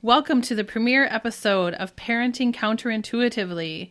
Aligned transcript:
Welcome 0.00 0.42
to 0.42 0.54
the 0.54 0.62
premiere 0.62 1.06
episode 1.10 1.74
of 1.74 1.96
Parenting 1.96 2.54
Counterintuitively. 2.54 3.90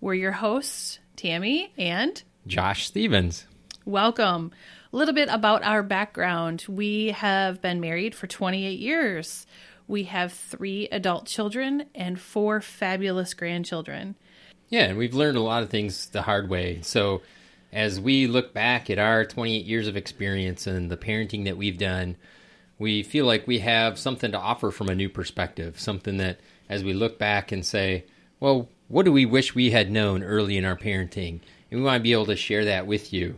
We're 0.00 0.14
your 0.14 0.30
hosts, 0.30 1.00
Tammy 1.16 1.72
and 1.76 2.22
Josh 2.46 2.86
Stevens. 2.86 3.48
Welcome. 3.84 4.52
A 4.92 4.96
little 4.96 5.12
bit 5.12 5.28
about 5.28 5.64
our 5.64 5.82
background. 5.82 6.64
We 6.68 7.08
have 7.08 7.60
been 7.60 7.80
married 7.80 8.14
for 8.14 8.28
28 8.28 8.78
years. 8.78 9.44
We 9.88 10.04
have 10.04 10.32
three 10.32 10.86
adult 10.92 11.26
children 11.26 11.86
and 11.96 12.20
four 12.20 12.60
fabulous 12.60 13.34
grandchildren. 13.34 14.14
Yeah, 14.68 14.84
and 14.84 14.98
we've 14.98 15.14
learned 15.14 15.36
a 15.36 15.42
lot 15.42 15.64
of 15.64 15.68
things 15.68 16.10
the 16.10 16.22
hard 16.22 16.48
way. 16.48 16.78
So, 16.82 17.22
as 17.72 17.98
we 17.98 18.28
look 18.28 18.54
back 18.54 18.88
at 18.88 19.00
our 19.00 19.24
28 19.24 19.66
years 19.66 19.88
of 19.88 19.96
experience 19.96 20.68
and 20.68 20.88
the 20.88 20.96
parenting 20.96 21.46
that 21.46 21.56
we've 21.56 21.78
done, 21.78 22.16
we 22.80 23.02
feel 23.02 23.26
like 23.26 23.46
we 23.46 23.58
have 23.58 23.98
something 23.98 24.32
to 24.32 24.38
offer 24.38 24.70
from 24.70 24.88
a 24.88 24.94
new 24.94 25.10
perspective, 25.10 25.78
something 25.78 26.16
that 26.16 26.40
as 26.68 26.82
we 26.82 26.94
look 26.94 27.18
back 27.18 27.52
and 27.52 27.64
say, 27.64 28.04
well, 28.40 28.70
what 28.88 29.04
do 29.04 29.12
we 29.12 29.26
wish 29.26 29.54
we 29.54 29.70
had 29.70 29.92
known 29.92 30.22
early 30.22 30.56
in 30.56 30.64
our 30.64 30.76
parenting? 30.76 31.40
And 31.70 31.80
we 31.80 31.82
want 31.82 32.00
to 32.00 32.02
be 32.02 32.12
able 32.12 32.26
to 32.26 32.36
share 32.36 32.64
that 32.64 32.86
with 32.86 33.12
you. 33.12 33.36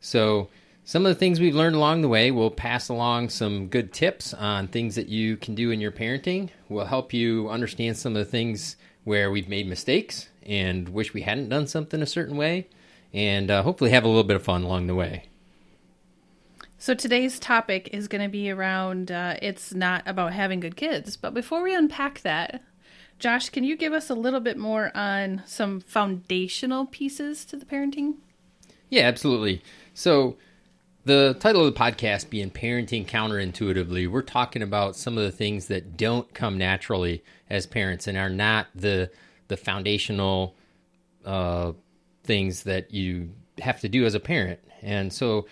So, 0.00 0.48
some 0.86 1.06
of 1.06 1.10
the 1.10 1.18
things 1.18 1.40
we've 1.40 1.54
learned 1.54 1.76
along 1.76 2.02
the 2.02 2.08
way, 2.08 2.30
we'll 2.30 2.50
pass 2.50 2.88
along 2.88 3.30
some 3.30 3.68
good 3.68 3.92
tips 3.92 4.32
on 4.34 4.68
things 4.68 4.94
that 4.96 5.08
you 5.08 5.38
can 5.38 5.54
do 5.54 5.70
in 5.70 5.80
your 5.80 5.90
parenting. 5.90 6.50
We'll 6.68 6.84
help 6.84 7.12
you 7.12 7.48
understand 7.48 7.96
some 7.96 8.14
of 8.14 8.24
the 8.24 8.30
things 8.30 8.76
where 9.02 9.30
we've 9.30 9.48
made 9.48 9.66
mistakes 9.66 10.28
and 10.44 10.90
wish 10.90 11.14
we 11.14 11.22
hadn't 11.22 11.48
done 11.48 11.66
something 11.66 12.02
a 12.02 12.06
certain 12.06 12.36
way, 12.36 12.68
and 13.14 13.50
uh, 13.50 13.62
hopefully 13.62 13.90
have 13.90 14.04
a 14.04 14.08
little 14.08 14.24
bit 14.24 14.36
of 14.36 14.42
fun 14.42 14.62
along 14.62 14.86
the 14.86 14.94
way. 14.94 15.24
So 16.84 16.92
today's 16.92 17.38
topic 17.38 17.88
is 17.94 18.08
going 18.08 18.20
to 18.20 18.28
be 18.28 18.50
around 18.50 19.10
uh, 19.10 19.36
it's 19.40 19.72
not 19.72 20.02
about 20.04 20.34
having 20.34 20.60
good 20.60 20.76
kids. 20.76 21.16
But 21.16 21.32
before 21.32 21.62
we 21.62 21.74
unpack 21.74 22.20
that, 22.20 22.62
Josh, 23.18 23.48
can 23.48 23.64
you 23.64 23.74
give 23.74 23.94
us 23.94 24.10
a 24.10 24.14
little 24.14 24.38
bit 24.40 24.58
more 24.58 24.94
on 24.94 25.42
some 25.46 25.80
foundational 25.80 26.84
pieces 26.84 27.46
to 27.46 27.56
the 27.56 27.64
parenting? 27.64 28.16
Yeah, 28.90 29.04
absolutely. 29.04 29.62
So, 29.94 30.36
the 31.06 31.34
title 31.40 31.64
of 31.64 31.72
the 31.72 31.80
podcast 31.80 32.28
being 32.28 32.50
Parenting 32.50 33.06
Counterintuitively, 33.06 34.06
we're 34.06 34.20
talking 34.20 34.60
about 34.60 34.94
some 34.94 35.16
of 35.16 35.24
the 35.24 35.32
things 35.32 35.68
that 35.68 35.96
don't 35.96 36.34
come 36.34 36.58
naturally 36.58 37.24
as 37.48 37.66
parents 37.66 38.06
and 38.06 38.18
are 38.18 38.28
not 38.28 38.66
the 38.74 39.10
the 39.48 39.56
foundational 39.56 40.54
uh, 41.24 41.72
things 42.24 42.64
that 42.64 42.92
you 42.92 43.30
have 43.60 43.80
to 43.80 43.88
do 43.88 44.04
as 44.04 44.14
a 44.14 44.20
parent. 44.20 44.60
And 44.82 45.10
so 45.10 45.46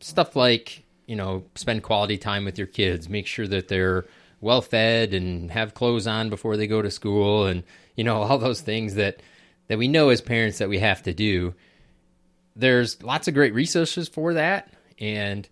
stuff 0.00 0.36
like 0.36 0.84
you 1.06 1.16
know 1.16 1.44
spend 1.54 1.82
quality 1.82 2.18
time 2.18 2.44
with 2.44 2.58
your 2.58 2.66
kids 2.66 3.08
make 3.08 3.26
sure 3.26 3.46
that 3.46 3.68
they're 3.68 4.04
well 4.40 4.60
fed 4.60 5.14
and 5.14 5.50
have 5.50 5.74
clothes 5.74 6.06
on 6.06 6.28
before 6.28 6.56
they 6.56 6.66
go 6.66 6.82
to 6.82 6.90
school 6.90 7.46
and 7.46 7.62
you 7.96 8.04
know 8.04 8.22
all 8.22 8.38
those 8.38 8.60
things 8.60 8.94
that 8.94 9.20
that 9.68 9.78
we 9.78 9.88
know 9.88 10.10
as 10.10 10.20
parents 10.20 10.58
that 10.58 10.68
we 10.68 10.78
have 10.78 11.02
to 11.02 11.14
do 11.14 11.54
there's 12.54 13.02
lots 13.02 13.28
of 13.28 13.34
great 13.34 13.54
resources 13.54 14.08
for 14.08 14.34
that 14.34 14.72
and 14.98 15.48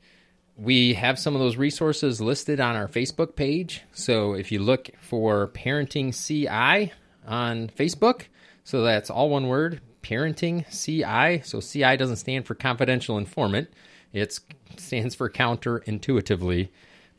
we 0.56 0.95
have 0.95 1.19
some 1.19 1.34
of 1.34 1.41
those 1.41 1.56
resources 1.56 2.20
listed 2.20 2.61
on 2.61 2.77
our 2.77 2.89
Facebook 2.89 3.34
page. 3.34 3.83
So 3.92 4.34
if 4.34 4.53
you 4.53 4.61
look 4.61 4.91
for 5.01 5.48
Parenting 5.48 6.14
CI 6.14 6.92
on 7.27 7.69
Facebook, 7.69 8.27
so 8.62 8.83
that's 8.83 9.11
all 9.11 9.31
one 9.31 9.48
word, 9.48 9.81
Parenting 10.03 10.64
CI. 10.70 11.42
So 11.45 11.61
CI 11.61 11.97
doesn't 11.97 12.17
stand 12.17 12.47
for 12.47 12.55
confidential 12.55 13.19
informant. 13.19 13.69
It 14.15 14.39
stands 14.79 15.15
for 15.15 15.29
counterintuitively, 15.29 16.69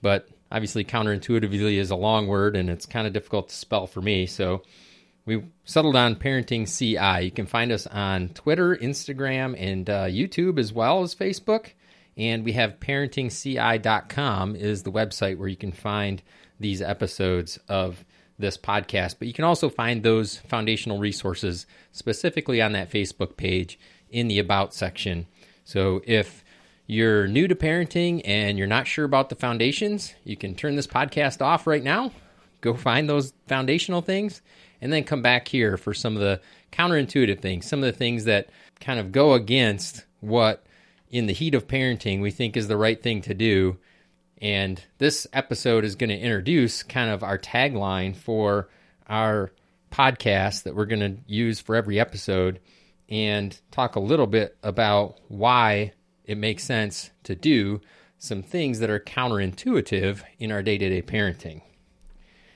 but 0.02 0.28
obviously 0.52 0.86
counterintuitively 0.86 1.78
is 1.78 1.92
a 1.92 1.96
long 1.96 2.28
word 2.28 2.56
and 2.56 2.70
it's 2.70 2.86
kind 2.86 3.06
of 3.06 3.14
difficult 3.14 3.50
to 3.50 3.56
spell 3.56 3.86
for 3.86 4.02
me. 4.02 4.26
So 4.26 4.64
we 5.26 5.44
settled 5.66 5.96
on 5.96 6.16
parenting 6.16 6.66
CI. 6.66 7.26
You 7.26 7.32
can 7.32 7.48
find 7.48 7.72
us 7.72 7.86
on 7.88 8.30
Twitter, 8.30 8.76
Instagram, 8.76 9.56
and 9.60 9.90
uh, 9.90 10.06
YouTube 10.06 10.58
as 10.58 10.72
well 10.72 11.04
as 11.04 11.14
Facebook. 11.14 11.72
And 12.18 12.46
we 12.46 12.54
have 12.54 12.80
parentingci.com 12.80 14.56
is 14.56 14.84
the 14.84 14.92
website 14.92 15.38
where 15.38 15.50
you 15.50 15.58
can 15.58 15.74
find 15.74 16.24
these 16.60 16.82
episodes 16.82 17.60
of 17.68 18.06
this 18.40 18.58
podcast. 18.58 19.16
But 19.20 19.28
you 19.28 19.34
can 19.34 19.44
also 19.44 19.68
find 19.68 20.02
those 20.02 20.38
foundational 20.38 21.00
resources 21.00 21.66
specifically 21.92 22.62
on 22.62 22.72
that 22.72 22.90
Facebook 22.90 23.36
page 23.36 23.78
in 24.10 24.30
the 24.30 24.40
About 24.40 24.74
section. 24.74 25.28
So 25.66 26.02
if 26.06 26.45
you're 26.88 27.28
new 27.28 27.48
to 27.48 27.56
parenting 27.56 28.22
and 28.26 28.58
you're 28.58 28.68
not 28.68 28.88
sure 28.88 29.06
about 29.06 29.30
the 29.30 29.36
foundations, 29.36 30.14
you 30.24 30.38
can 30.38 30.56
turn 30.56 30.76
this 30.76 30.88
podcast 30.88 31.42
off 31.42 31.68
right 31.68 31.84
now, 31.84 32.12
go 32.62 32.74
find 32.74 33.10
those 33.10 33.34
foundational 33.48 34.02
things, 34.02 34.42
and 34.82 34.94
then 34.94 35.04
come 35.04 35.22
back 35.22 35.48
here 35.48 35.78
for 35.78 35.94
some 35.94 36.16
of 36.16 36.22
the 36.22 36.40
counterintuitive 36.72 37.40
things, 37.42 37.68
some 37.68 37.80
of 37.80 37.86
the 37.92 37.98
things 37.98 38.26
that 38.26 38.50
kind 38.80 39.00
of 39.00 39.12
go 39.12 39.34
against 39.34 40.06
what 40.20 40.66
in 41.10 41.28
the 41.28 41.34
heat 41.34 41.56
of 41.56 41.68
parenting 41.68 42.22
we 42.22 42.32
think 42.32 42.58
is 42.58 42.68
the 42.68 42.78
right 42.78 43.02
thing 43.02 43.22
to 43.22 43.34
do. 43.34 43.78
And 44.42 44.84
this 44.98 45.26
episode 45.34 45.86
is 45.86 45.96
going 45.96 46.10
to 46.10 46.18
introduce 46.18 46.84
kind 46.84 47.10
of 47.10 47.24
our 47.24 47.38
tagline 47.38 48.16
for 48.16 48.70
our 49.08 49.52
podcast 49.92 50.64
that 50.64 50.76
we're 50.76 50.86
going 50.86 51.00
to 51.00 51.18
use 51.26 51.60
for 51.60 51.76
every 51.76 52.00
episode 52.00 52.60
and 53.08 53.58
talk 53.72 53.96
a 53.96 54.00
little 54.00 54.28
bit 54.28 54.58
about 54.62 55.20
why 55.30 55.94
it 56.26 56.38
makes 56.38 56.64
sense 56.64 57.12
to 57.24 57.36
do 57.36 57.82
some 58.18 58.42
things 58.42 58.80
that 58.80 58.90
are 58.90 59.00
counterintuitive 59.00 60.22
in 60.40 60.52
our 60.52 60.64
day 60.64 60.78
to 60.78 60.90
day 60.90 61.02
parenting. 61.02 61.62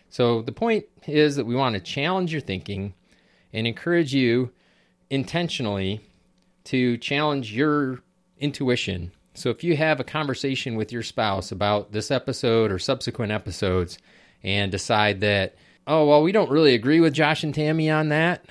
So, 0.10 0.42
the 0.42 0.52
point 0.52 0.86
is 1.06 1.36
that 1.36 1.46
we 1.46 1.56
want 1.56 1.76
to 1.76 1.82
challenge 1.82 2.32
your 2.32 2.42
thinking 2.42 2.96
and 3.54 3.68
encourage 3.68 4.14
you 4.14 4.52
intentionally 5.10 6.02
to 6.66 6.98
challenge 6.98 7.54
your 7.54 8.02
intuition. 8.40 9.12
So, 9.36 9.52
if 9.52 9.64
you 9.64 9.78
have 9.78 10.00
a 10.00 10.04
conversation 10.04 10.76
with 10.76 10.92
your 10.92 11.04
spouse 11.04 11.52
about 11.52 11.92
this 11.92 12.10
episode 12.10 12.72
or 12.72 12.80
subsequent 12.80 13.32
episodes 13.32 14.00
and 14.44 14.72
decide 14.72 15.22
that, 15.22 15.56
oh, 15.86 16.08
well, 16.08 16.24
we 16.24 16.32
don't 16.32 16.50
really 16.50 16.74
agree 16.74 17.00
with 17.00 17.14
Josh 17.14 17.44
and 17.44 17.54
Tammy 17.54 17.90
on 17.90 18.10
that, 18.10 18.46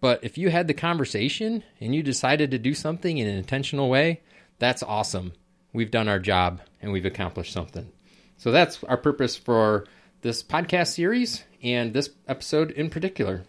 but 0.00 0.22
if 0.22 0.38
you 0.38 0.50
had 0.50 0.66
the 0.66 0.74
conversation 0.74 1.64
and 1.80 1.94
you 1.94 2.02
decided 2.02 2.50
to 2.52 2.58
do 2.58 2.74
something 2.74 3.18
in 3.18 3.26
an 3.26 3.36
intentional 3.36 3.88
way, 3.88 4.20
that's 4.60 4.84
awesome. 4.84 5.32
We've 5.72 5.90
done 5.90 6.08
our 6.08 6.20
job 6.20 6.60
and 6.80 6.92
we've 6.92 7.04
accomplished 7.04 7.52
something. 7.52 7.90
So 8.36 8.52
that's 8.52 8.82
our 8.84 8.96
purpose 8.96 9.36
for 9.36 9.86
this 10.22 10.42
podcast 10.42 10.94
series 10.94 11.44
and 11.62 11.92
this 11.92 12.10
episode 12.28 12.70
in 12.70 12.90
particular. 12.90 13.42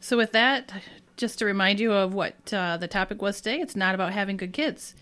So, 0.00 0.16
with 0.16 0.32
that, 0.32 0.72
just 1.16 1.38
to 1.38 1.44
remind 1.44 1.80
you 1.80 1.92
of 1.92 2.14
what 2.14 2.52
uh, 2.52 2.76
the 2.76 2.88
topic 2.88 3.22
was 3.22 3.40
today, 3.40 3.60
it's 3.60 3.76
not 3.76 3.94
about 3.94 4.12
having 4.12 4.36
good 4.36 4.52
kids. 4.52 4.94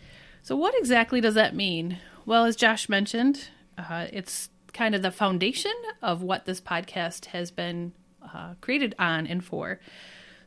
So, 0.42 0.56
what 0.56 0.74
exactly 0.76 1.20
does 1.20 1.34
that 1.34 1.54
mean? 1.54 1.98
Well, 2.26 2.44
as 2.44 2.56
Josh 2.56 2.88
mentioned, 2.88 3.48
uh, 3.76 4.06
it's 4.12 4.48
kind 4.72 4.94
of 4.94 5.02
the 5.02 5.10
foundation 5.10 5.74
of 6.02 6.22
what 6.22 6.46
this 6.46 6.60
podcast 6.60 7.26
has 7.26 7.50
been 7.50 7.92
uh, 8.22 8.54
created 8.60 8.94
on 8.98 9.26
and 9.26 9.44
for. 9.44 9.80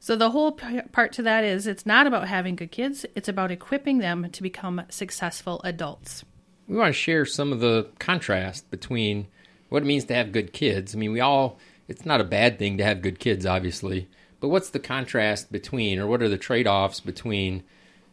So 0.07 0.15
the 0.15 0.29
whole 0.29 0.53
part 0.53 1.11
to 1.11 1.23
that 1.23 1.43
is 1.43 1.67
it's 1.67 1.85
not 1.85 2.07
about 2.07 2.29
having 2.29 2.55
good 2.55 2.71
kids, 2.71 3.05
it's 3.13 3.27
about 3.27 3.51
equipping 3.51 3.97
them 3.97 4.29
to 4.31 4.41
become 4.41 4.83
successful 4.87 5.59
adults. 5.65 6.23
We 6.65 6.77
want 6.77 6.87
to 6.87 6.93
share 6.93 7.25
some 7.25 7.51
of 7.51 7.59
the 7.59 7.89
contrast 7.99 8.71
between 8.71 9.27
what 9.67 9.83
it 9.83 9.85
means 9.85 10.05
to 10.05 10.15
have 10.15 10.31
good 10.31 10.53
kids. 10.53 10.95
I 10.95 10.97
mean, 10.97 11.11
we 11.11 11.19
all 11.19 11.59
it's 11.89 12.05
not 12.05 12.21
a 12.21 12.23
bad 12.23 12.57
thing 12.57 12.77
to 12.77 12.85
have 12.85 13.01
good 13.01 13.19
kids 13.19 13.45
obviously, 13.45 14.07
but 14.39 14.47
what's 14.47 14.69
the 14.69 14.79
contrast 14.79 15.51
between 15.51 15.99
or 15.99 16.07
what 16.07 16.21
are 16.21 16.29
the 16.29 16.37
trade-offs 16.37 17.01
between 17.01 17.63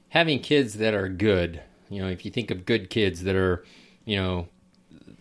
having 0.08 0.40
kids 0.40 0.74
that 0.78 0.94
are 0.94 1.08
good? 1.08 1.62
You 1.90 2.02
know, 2.02 2.08
if 2.08 2.24
you 2.24 2.32
think 2.32 2.50
of 2.50 2.66
good 2.66 2.90
kids 2.90 3.22
that 3.22 3.36
are, 3.36 3.64
you 4.04 4.16
know, 4.16 4.48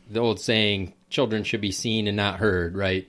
the 0.10 0.22
old 0.22 0.40
saying 0.40 0.94
children 1.12 1.44
should 1.44 1.62
be 1.62 1.72
seen 1.72 2.08
and 2.08 2.18
not 2.18 2.40
heard, 2.40 2.76
right? 2.76 3.08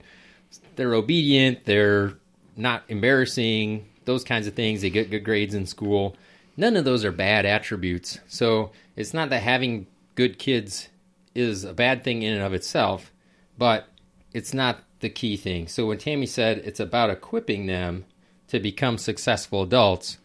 They're 0.75 0.93
obedient, 0.93 1.65
they're 1.65 2.19
not 2.55 2.83
embarrassing, 2.87 3.87
those 4.05 4.23
kinds 4.23 4.47
of 4.47 4.53
things. 4.53 4.81
They 4.81 4.89
get 4.89 5.11
good 5.11 5.25
grades 5.25 5.53
in 5.53 5.65
school. 5.65 6.15
None 6.57 6.75
of 6.77 6.85
those 6.85 7.03
are 7.03 7.11
bad 7.11 7.45
attributes. 7.45 8.19
So 8.27 8.71
it's 8.95 9.13
not 9.13 9.29
that 9.29 9.43
having 9.43 9.87
good 10.15 10.39
kids 10.39 10.89
is 11.33 11.65
a 11.65 11.73
bad 11.73 12.03
thing 12.03 12.21
in 12.21 12.33
and 12.33 12.43
of 12.43 12.53
itself, 12.53 13.11
but 13.57 13.87
it's 14.33 14.53
not 14.53 14.79
the 15.01 15.09
key 15.09 15.35
thing. 15.37 15.67
So 15.67 15.87
when 15.87 15.97
Tammy 15.97 16.25
said 16.25 16.59
it's 16.59 16.79
about 16.79 17.09
equipping 17.09 17.65
them 17.65 18.05
to 18.47 18.59
become 18.59 18.97
successful 18.97 19.63
adults, 19.63 20.17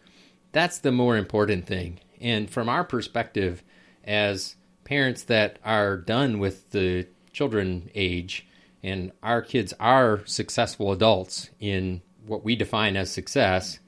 that's 0.53 0.79
the 0.79 0.91
more 0.91 1.17
important 1.17 1.65
thing. 1.67 1.99
And 2.19 2.49
from 2.49 2.69
our 2.69 2.83
perspective, 2.83 3.63
as 4.03 4.55
parents 4.83 5.23
that 5.23 5.59
are 5.63 5.97
done 5.97 6.39
with 6.39 6.71
the 6.71 7.07
children 7.33 7.89
age, 7.95 8.47
and 8.83 9.11
our 9.21 9.41
kids 9.41 9.73
are 9.79 10.25
successful 10.25 10.91
adults 10.91 11.49
in 11.59 12.01
what 12.25 12.43
we 12.43 12.55
define 12.55 12.95
as 12.95 13.11
success, 13.11 13.79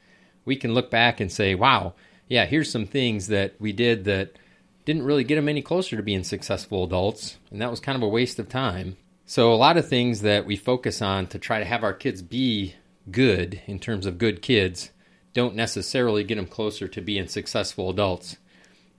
we 0.46 0.56
can 0.56 0.74
look 0.74 0.92
back 0.92 1.20
and 1.20 1.32
say, 1.32 1.56
wow, 1.56 1.94
yeah, 2.28 2.46
here's 2.46 2.72
some 2.72 2.86
things 2.86 3.28
that 3.28 3.56
we 3.60 3.72
did 3.72 4.06
that 4.06 4.38
didn't 4.86 5.04
really 5.04 5.24
get 5.24 5.36
them 5.36 5.50
any 5.50 5.62
closer 5.62 5.96
to 5.96 6.04
being 6.04 6.24
successful 6.24 6.84
adults, 6.84 7.38
and 7.52 7.62
that 7.62 7.72
was 7.72 7.80
kind 7.80 7.96
of 7.96 8.02
a 8.02 8.08
waste 8.08 8.40
of 8.40 8.50
time. 8.50 8.98
So, 9.26 9.54
a 9.54 9.56
lot 9.56 9.78
of 9.78 9.88
things 9.88 10.22
that 10.22 10.46
we 10.46 10.56
focus 10.58 11.02
on 11.02 11.28
to 11.28 11.40
try 11.40 11.60
to 11.60 11.66
have 11.66 11.84
our 11.84 11.94
kids 11.94 12.22
be 12.22 12.76
good 13.10 13.62
in 13.68 13.80
terms 13.80 14.06
of 14.06 14.18
good 14.18 14.42
kids 14.42 14.92
don't 15.34 15.56
necessarily 15.56 16.24
get 16.24 16.36
them 16.36 16.46
closer 16.46 16.88
to 16.88 17.02
being 17.02 17.28
successful 17.28 17.90
adults. 17.90 18.38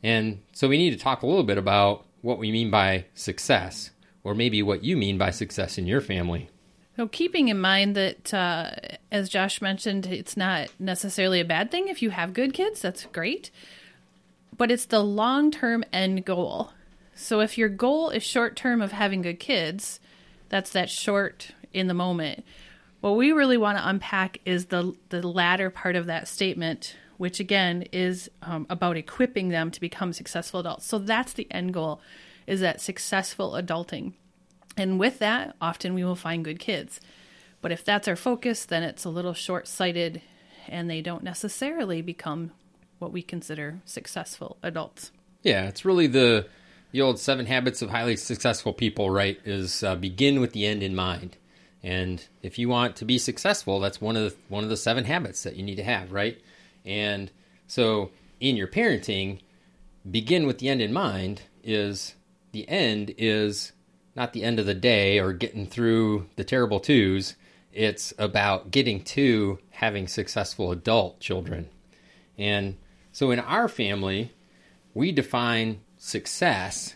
And 0.03 0.43
so, 0.53 0.69
we 0.69 0.79
need 0.79 0.91
to 0.93 0.97
talk 0.97 1.23
a 1.23 1.27
little 1.27 1.45
bit 1.45 1.59
about 1.59 2.07
what 2.23 2.39
we 2.39 2.51
mean 2.51 2.71
by 2.71 3.05
success, 3.15 3.91
or 4.23 4.35
maybe 4.35 4.63
what 4.63 4.83
you 4.83 4.97
mean 4.97 5.19
by 5.19 5.31
success 5.31 5.77
in 5.77 5.87
your 5.87 6.01
family. 6.01 6.49
So, 6.97 7.09
keeping 7.09 7.49
in 7.49 7.61
mind 7.61 7.97
that, 7.97 8.33
uh, 8.33 8.71
as 9.11 9.29
Josh 9.29 9.61
mentioned, 9.61 10.07
it's 10.07 10.37
not 10.37 10.69
necessarily 10.79 11.41
a 11.41 11.45
bad 11.45 11.71
thing 11.71 11.89
if 11.89 12.03
you 12.03 12.11
have 12.11 12.33
good 12.33 12.55
kids, 12.55 12.81
that's 12.81 13.07
great. 13.07 13.51
But 14.57 14.71
it's 14.71 14.87
the 14.87 15.03
long 15.03 15.51
term 15.51 15.85
end 15.93 16.25
goal. 16.25 16.71
So, 17.17 17.41
if 17.41 17.59
your 17.59 17.69
goal 17.69 18.11
is 18.11 18.23
short 18.23 18.55
term 18.55 18.81
of 18.81 18.93
having 18.93 19.23
good 19.23 19.41
kids, 19.41 19.99
that's 20.49 20.71
that 20.71 20.89
short 20.89 21.49
in 21.73 21.89
the 21.89 21.95
moment. 21.95 22.45
What 23.01 23.17
we 23.17 23.33
really 23.33 23.59
want 23.59 23.77
to 23.77 23.89
unpack 23.89 24.39
is 24.45 24.67
the 24.67 24.95
the 25.09 25.27
latter 25.27 25.71
part 25.71 25.97
of 25.97 26.07
that 26.07 26.29
statement, 26.29 26.95
which 27.17 27.41
again 27.41 27.83
is 27.93 28.31
um, 28.41 28.67
about 28.71 28.97
equipping 28.97 29.49
them 29.49 29.73
to 29.73 29.81
become 29.81 30.13
successful 30.13 30.61
adults. 30.61 30.87
So 30.87 30.99
that's 30.99 31.33
the 31.33 31.49
end 31.51 31.75
goal, 31.75 32.01
is 32.47 32.61
that 32.61 32.81
successful 32.81 33.53
adulting, 33.53 34.13
and 34.77 34.99
with 34.99 35.19
that, 35.21 35.57
often 35.61 35.95
we 35.95 36.05
will 36.05 36.17
find 36.17 36.45
good 36.45 36.59
kids. 36.59 37.01
But 37.61 37.73
if 37.73 37.85
that's 37.85 38.09
our 38.09 38.17
focus, 38.17 38.65
then 38.65 38.83
it's 38.83 39.05
a 39.05 39.11
little 39.11 39.35
short 39.35 39.67
sighted, 39.67 40.21
and 40.69 40.91
they 40.91 41.01
don't 41.01 41.23
necessarily 41.23 42.03
become 42.03 42.53
what 42.99 43.13
we 43.13 43.23
consider 43.23 43.81
successful 43.85 44.59
adults. 44.63 45.11
Yeah, 45.43 45.67
it's 45.69 45.85
really 45.85 46.07
the 46.07 46.47
the 46.93 47.01
old 47.01 47.19
seven 47.19 47.47
habits 47.47 47.83
of 47.83 47.91
highly 47.91 48.17
successful 48.17 48.73
people, 48.73 49.11
right? 49.11 49.39
Is 49.45 49.83
uh, 49.83 49.97
begin 49.97 50.41
with 50.41 50.53
the 50.53 50.67
end 50.67 50.83
in 50.83 50.95
mind. 50.95 51.37
And 51.83 52.25
if 52.43 52.59
you 52.59 52.69
want 52.69 52.97
to 52.97 53.05
be 53.05 53.19
successful, 53.19 53.79
that's 53.79 54.01
one 54.01 54.17
of 54.17 54.31
the 54.31 54.37
one 54.49 54.65
of 54.65 54.71
the 54.71 54.77
seven 54.77 55.05
habits 55.05 55.43
that 55.43 55.57
you 55.57 55.63
need 55.63 55.77
to 55.77 55.85
have, 55.85 56.13
right? 56.13 56.41
And 56.85 57.31
so 57.67 58.11
in 58.41 58.57
your 58.57 58.69
parenting, 58.69 59.41
begin 60.11 60.47
with 60.47 60.59
the 60.59 60.69
end 60.69 60.81
in 60.81 60.93
mind 60.93 61.43
is 61.63 62.15
the 62.53 62.69
end 62.69 63.15
is 63.19 63.73
not 64.17 64.33
the 64.33 64.43
end 64.43 64.59
of 64.59 64.67
the 64.67 64.75
day 64.75 65.19
or 65.19 65.33
getting 65.33 65.67
through 65.67 66.27
the 66.37 66.45
terrible 66.45 66.81
twos. 66.81 67.35
It's 67.73 68.15
about 68.19 68.71
getting 68.71 69.03
to 69.05 69.59
having 69.71 70.07
successful 70.07 70.71
adult 70.71 71.21
children. 71.21 71.69
And 72.39 72.77
so 73.13 73.31
in 73.31 73.41
our 73.41 73.69
family, 73.69 74.33
we 74.93 75.11
define 75.11 75.81
success, 75.97 76.95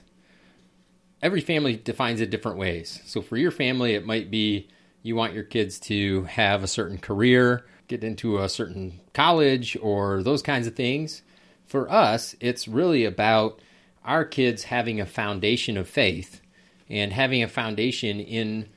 every 1.20 1.41
family 1.41 1.76
defines 1.76 2.20
it 2.20 2.31
different 2.31 2.59
ways. 2.59 3.00
So 3.05 3.23
for 3.23 3.37
your 3.37 3.50
family, 3.50 3.94
it 3.94 4.06
might 4.06 4.31
be 4.31 4.69
you 5.03 5.17
want 5.17 5.35
your 5.35 5.44
kids 5.44 5.79
to 5.81 6.25
have 6.25 6.62
a 6.62 6.69
certain 6.69 6.99
career, 6.99 7.64
get 7.88 8.05
into 8.05 8.38
a 8.38 8.49
certain 8.49 9.00
college, 9.14 9.76
or 9.81 10.23
those 10.23 10.43
kinds 10.43 10.67
of 10.67 10.76
things. 10.76 11.23
For 11.67 11.91
us, 11.91 12.37
it's 12.41 12.69
really 12.69 13.05
about 13.05 13.61
our 14.05 14.25
kids 14.25 14.64
having 14.64 15.00
a 15.00 15.06
foundation 15.06 15.76
of 15.76 15.88
faith 15.88 16.41
and 16.88 17.12
having 17.12 17.43
a 17.43 17.49
foundation 17.49 18.20
in 18.20 18.69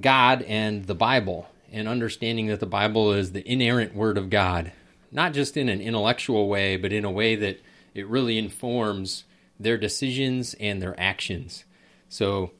God 0.00 0.42
and 0.42 0.86
the 0.86 0.94
Bible 0.94 1.48
and 1.72 1.88
understanding 1.88 2.46
that 2.48 2.60
the 2.60 2.66
Bible 2.66 3.12
is 3.12 3.32
the 3.32 3.48
inerrant 3.50 3.94
word 3.94 4.18
of 4.18 4.30
God, 4.30 4.72
not 5.12 5.32
just 5.32 5.56
in 5.56 5.68
an 5.68 5.80
intellectual 5.80 6.48
way, 6.48 6.76
but 6.76 6.92
in 6.92 7.04
a 7.04 7.10
way 7.10 7.36
that 7.36 7.60
it 7.94 8.08
really 8.08 8.38
informs 8.38 9.24
their 9.58 9.76
decisions 9.76 10.54
and 10.58 10.80
their 10.80 10.98
actions. 10.98 11.64
So 12.08 12.52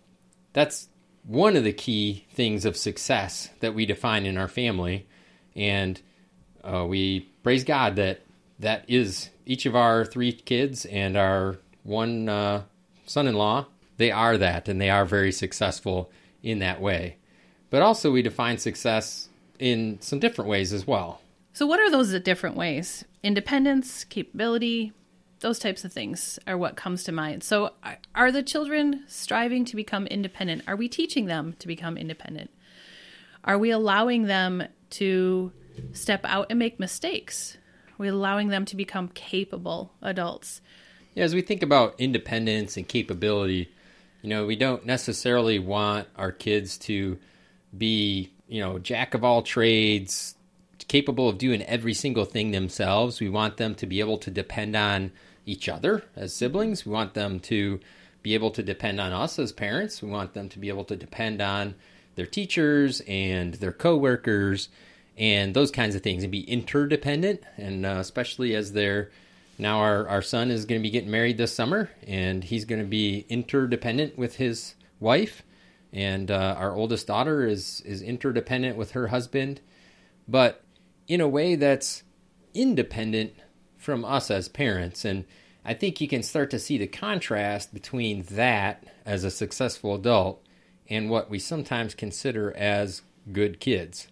that's 0.52 0.88
one 1.24 1.56
of 1.56 1.64
the 1.64 1.72
key 1.72 2.26
things 2.32 2.64
of 2.64 2.76
success 2.76 3.50
that 3.60 3.74
we 3.74 3.86
define 3.86 4.26
in 4.26 4.36
our 4.36 4.48
family. 4.48 5.06
And 5.56 6.00
uh, 6.62 6.86
we 6.88 7.20
praise 7.42 7.64
God 7.64 7.96
that 7.96 8.20
that 8.58 8.84
is 8.88 9.30
each 9.46 9.66
of 9.66 9.74
our 9.74 10.04
three 10.04 10.32
kids 10.32 10.84
and 10.84 11.16
our 11.16 11.56
one 11.82 12.28
uh, 12.28 12.62
son 13.06 13.26
in 13.26 13.34
law. 13.34 13.66
They 14.00 14.10
are 14.10 14.38
that, 14.38 14.66
and 14.66 14.80
they 14.80 14.88
are 14.88 15.04
very 15.04 15.30
successful 15.30 16.10
in 16.42 16.60
that 16.60 16.80
way. 16.80 17.18
But 17.68 17.82
also, 17.82 18.10
we 18.10 18.22
define 18.22 18.56
success 18.56 19.28
in 19.58 19.98
some 20.00 20.18
different 20.18 20.48
ways 20.48 20.72
as 20.72 20.86
well. 20.86 21.20
So, 21.52 21.66
what 21.66 21.80
are 21.80 21.90
those 21.90 22.18
different 22.20 22.56
ways? 22.56 23.04
Independence, 23.22 24.04
capability, 24.04 24.94
those 25.40 25.58
types 25.58 25.84
of 25.84 25.92
things 25.92 26.38
are 26.46 26.56
what 26.56 26.76
comes 26.76 27.04
to 27.04 27.12
mind. 27.12 27.44
So, 27.44 27.74
are 28.14 28.32
the 28.32 28.42
children 28.42 29.04
striving 29.06 29.66
to 29.66 29.76
become 29.76 30.06
independent? 30.06 30.62
Are 30.66 30.76
we 30.76 30.88
teaching 30.88 31.26
them 31.26 31.54
to 31.58 31.66
become 31.66 31.98
independent? 31.98 32.48
Are 33.44 33.58
we 33.58 33.70
allowing 33.70 34.22
them 34.22 34.62
to 34.92 35.52
step 35.92 36.22
out 36.24 36.46
and 36.48 36.58
make 36.58 36.80
mistakes? 36.80 37.58
Are 37.88 37.96
we 37.98 38.08
allowing 38.08 38.48
them 38.48 38.64
to 38.64 38.76
become 38.76 39.08
capable 39.08 39.92
adults? 40.00 40.62
Yeah, 41.14 41.24
as 41.24 41.34
we 41.34 41.42
think 41.42 41.62
about 41.62 41.96
independence 41.98 42.78
and 42.78 42.88
capability, 42.88 43.70
you 44.22 44.28
know, 44.28 44.46
we 44.46 44.56
don't 44.56 44.84
necessarily 44.84 45.58
want 45.58 46.08
our 46.16 46.32
kids 46.32 46.78
to 46.78 47.18
be, 47.76 48.30
you 48.48 48.60
know, 48.60 48.78
jack 48.78 49.14
of 49.14 49.24
all 49.24 49.42
trades, 49.42 50.34
capable 50.88 51.28
of 51.28 51.38
doing 51.38 51.62
every 51.62 51.94
single 51.94 52.24
thing 52.24 52.50
themselves. 52.50 53.20
We 53.20 53.28
want 53.28 53.56
them 53.56 53.74
to 53.76 53.86
be 53.86 54.00
able 54.00 54.18
to 54.18 54.30
depend 54.30 54.76
on 54.76 55.12
each 55.46 55.68
other 55.68 56.04
as 56.16 56.34
siblings. 56.34 56.84
We 56.84 56.92
want 56.92 57.14
them 57.14 57.40
to 57.40 57.80
be 58.22 58.34
able 58.34 58.50
to 58.50 58.62
depend 58.62 59.00
on 59.00 59.12
us 59.12 59.38
as 59.38 59.52
parents. 59.52 60.02
We 60.02 60.10
want 60.10 60.34
them 60.34 60.48
to 60.50 60.58
be 60.58 60.68
able 60.68 60.84
to 60.84 60.96
depend 60.96 61.40
on 61.40 61.74
their 62.16 62.26
teachers 62.26 63.00
and 63.06 63.54
their 63.54 63.72
coworkers 63.72 64.68
and 65.16 65.54
those 65.54 65.70
kinds 65.70 65.94
of 65.94 66.02
things 66.02 66.22
and 66.22 66.32
be 66.32 66.40
interdependent. 66.40 67.42
And 67.56 67.86
uh, 67.86 67.96
especially 68.00 68.54
as 68.54 68.72
they're 68.72 69.10
now, 69.60 69.78
our, 69.80 70.08
our 70.08 70.22
son 70.22 70.50
is 70.50 70.64
going 70.64 70.80
to 70.80 70.82
be 70.82 70.90
getting 70.90 71.10
married 71.10 71.36
this 71.36 71.54
summer 71.54 71.90
and 72.06 72.42
he's 72.42 72.64
going 72.64 72.80
to 72.80 72.86
be 72.86 73.26
interdependent 73.28 74.16
with 74.16 74.36
his 74.36 74.74
wife. 74.98 75.42
And 75.92 76.30
uh, 76.30 76.54
our 76.56 76.74
oldest 76.74 77.06
daughter 77.06 77.46
is, 77.46 77.80
is 77.82 78.00
interdependent 78.00 78.76
with 78.76 78.92
her 78.92 79.08
husband, 79.08 79.60
but 80.26 80.64
in 81.08 81.20
a 81.20 81.28
way 81.28 81.56
that's 81.56 82.04
independent 82.54 83.34
from 83.76 84.04
us 84.04 84.30
as 84.30 84.48
parents. 84.48 85.04
And 85.04 85.24
I 85.64 85.74
think 85.74 86.00
you 86.00 86.08
can 86.08 86.22
start 86.22 86.50
to 86.50 86.58
see 86.58 86.78
the 86.78 86.86
contrast 86.86 87.74
between 87.74 88.22
that 88.30 88.84
as 89.04 89.24
a 89.24 89.30
successful 89.30 89.94
adult 89.94 90.42
and 90.88 91.10
what 91.10 91.28
we 91.28 91.38
sometimes 91.38 91.94
consider 91.94 92.56
as 92.56 93.02
good 93.32 93.60
kids. 93.60 94.08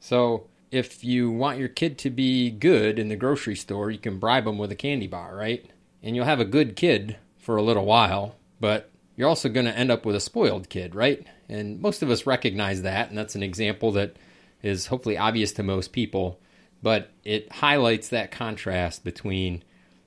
So, 0.00 0.46
if 0.70 1.02
you 1.04 1.30
want 1.30 1.58
your 1.58 1.68
kid 1.68 1.98
to 1.98 2.10
be 2.10 2.50
good 2.50 2.98
in 2.98 3.08
the 3.08 3.16
grocery 3.16 3.56
store, 3.56 3.90
you 3.90 3.98
can 3.98 4.18
bribe 4.18 4.44
them 4.44 4.58
with 4.58 4.72
a 4.72 4.76
candy 4.76 5.06
bar, 5.06 5.34
right? 5.34 5.64
And 6.02 6.14
you'll 6.14 6.24
have 6.24 6.40
a 6.40 6.44
good 6.44 6.76
kid 6.76 7.16
for 7.38 7.56
a 7.56 7.62
little 7.62 7.84
while, 7.84 8.36
but 8.60 8.90
you're 9.16 9.28
also 9.28 9.48
going 9.48 9.66
to 9.66 9.76
end 9.76 9.90
up 9.90 10.04
with 10.04 10.14
a 10.14 10.20
spoiled 10.20 10.68
kid, 10.68 10.94
right? 10.94 11.26
And 11.48 11.80
most 11.80 12.02
of 12.02 12.10
us 12.10 12.26
recognize 12.26 12.82
that, 12.82 13.08
and 13.08 13.18
that's 13.18 13.34
an 13.34 13.42
example 13.42 13.92
that 13.92 14.16
is 14.62 14.86
hopefully 14.86 15.16
obvious 15.16 15.52
to 15.52 15.62
most 15.62 15.92
people 15.92 16.38
but 16.82 17.10
it 17.24 17.50
highlights 17.52 18.08
that 18.08 18.30
contrast 18.30 19.04
between 19.04 19.62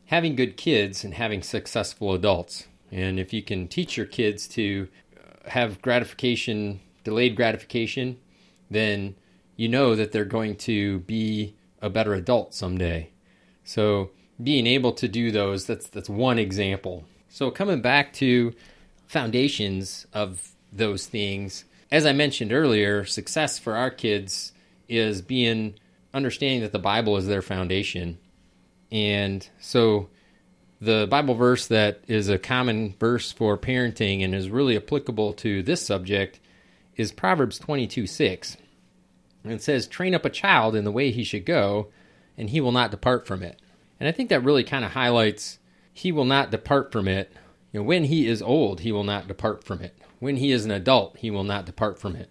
having 0.06 0.36
good 0.36 0.58
kids 0.58 1.04
and 1.04 1.14
having 1.14 1.42
successful 1.42 2.14
adults. 2.14 2.68
And 2.92 3.20
if 3.20 3.34
you 3.34 3.42
can 3.42 3.68
teach 3.68 3.98
your 3.98 4.06
kids 4.06 4.48
to 4.50 4.88
uh, 5.18 5.50
have 5.50 5.82
gratification, 5.82 6.82
delayed 7.04 7.36
gratification, 7.36 8.18
then 8.70 9.16
you 9.62 9.70
know 9.70 9.94
that 9.94 10.12
they're 10.12 10.26
going 10.26 10.56
to 10.56 10.98
be 11.02 11.54
a 11.84 11.90
better 11.90 12.16
adult 12.16 12.52
someday. 12.52 13.08
So 13.64 14.10
being 14.42 14.66
able 14.66 14.92
to 14.94 15.08
do 15.08 15.30
those, 15.30 15.68
that's 15.68 15.88
that's 15.88 16.10
one 16.10 16.40
example. 16.40 17.04
So 17.30 17.52
coming 17.52 17.80
back 17.80 18.12
to 18.14 18.56
foundations 19.06 20.08
of 20.14 20.56
those 20.74 21.06
things, 21.06 21.66
as 21.92 22.08
I 22.08 22.12
mentioned 22.12 22.52
earlier, 22.52 23.06
success 23.06 23.60
for 23.60 23.76
our 23.76 23.92
kids 23.92 24.52
is 24.90 25.22
being 25.22 25.76
understanding 26.12 26.62
that 26.62 26.72
the 26.72 26.80
Bible 26.80 27.16
is 27.18 27.28
their 27.28 27.44
foundation. 27.44 28.18
And 28.92 29.48
so 29.60 30.10
the 30.82 31.06
Bible 31.08 31.36
verse 31.36 31.68
that 31.68 32.02
is 32.08 32.30
a 32.30 32.40
common 32.40 32.96
verse 33.00 33.32
for 33.32 33.60
parenting 33.60 34.24
and 34.24 34.34
is 34.34 34.50
really 34.50 34.76
applicable 34.76 35.34
to 35.34 35.62
this 35.62 35.86
subject 35.86 36.40
is 36.96 37.12
Proverbs 37.12 37.60
22 37.60 38.08
6. 38.08 38.58
And 39.44 39.54
it 39.54 39.62
says, 39.62 39.88
Train 39.88 40.14
up 40.14 40.26
a 40.26 40.30
child 40.30 40.76
in 40.76 40.84
the 40.84 40.92
way 40.92 41.12
he 41.12 41.24
should 41.24 41.46
go, 41.46 41.88
and 42.38 42.50
he 42.50 42.62
will 42.62 42.72
not 42.72 42.92
depart 42.92 43.26
from 43.26 43.44
it. 43.44 43.60
And 44.00 44.08
I 44.08 44.12
think 44.12 44.30
that 44.30 44.44
really 44.44 44.64
kind 44.64 44.86
of 44.86 44.92
highlights 44.92 45.60
he 45.94 46.12
will 46.12 46.26
not 46.26 46.52
depart 46.52 46.92
from 46.92 47.08
it. 47.08 47.32
You 47.72 47.80
know, 47.80 47.84
when 47.84 48.06
he 48.06 48.28
is 48.28 48.42
old, 48.42 48.82
he 48.82 48.92
will 48.92 49.04
not 49.04 49.28
depart 49.28 49.64
from 49.64 49.82
it. 49.82 49.96
When 50.20 50.38
he 50.38 50.52
is 50.52 50.66
an 50.66 50.72
adult, 50.72 51.18
he 51.18 51.32
will 51.32 51.44
not 51.44 51.66
depart 51.66 52.00
from 52.00 52.16
it. 52.16 52.30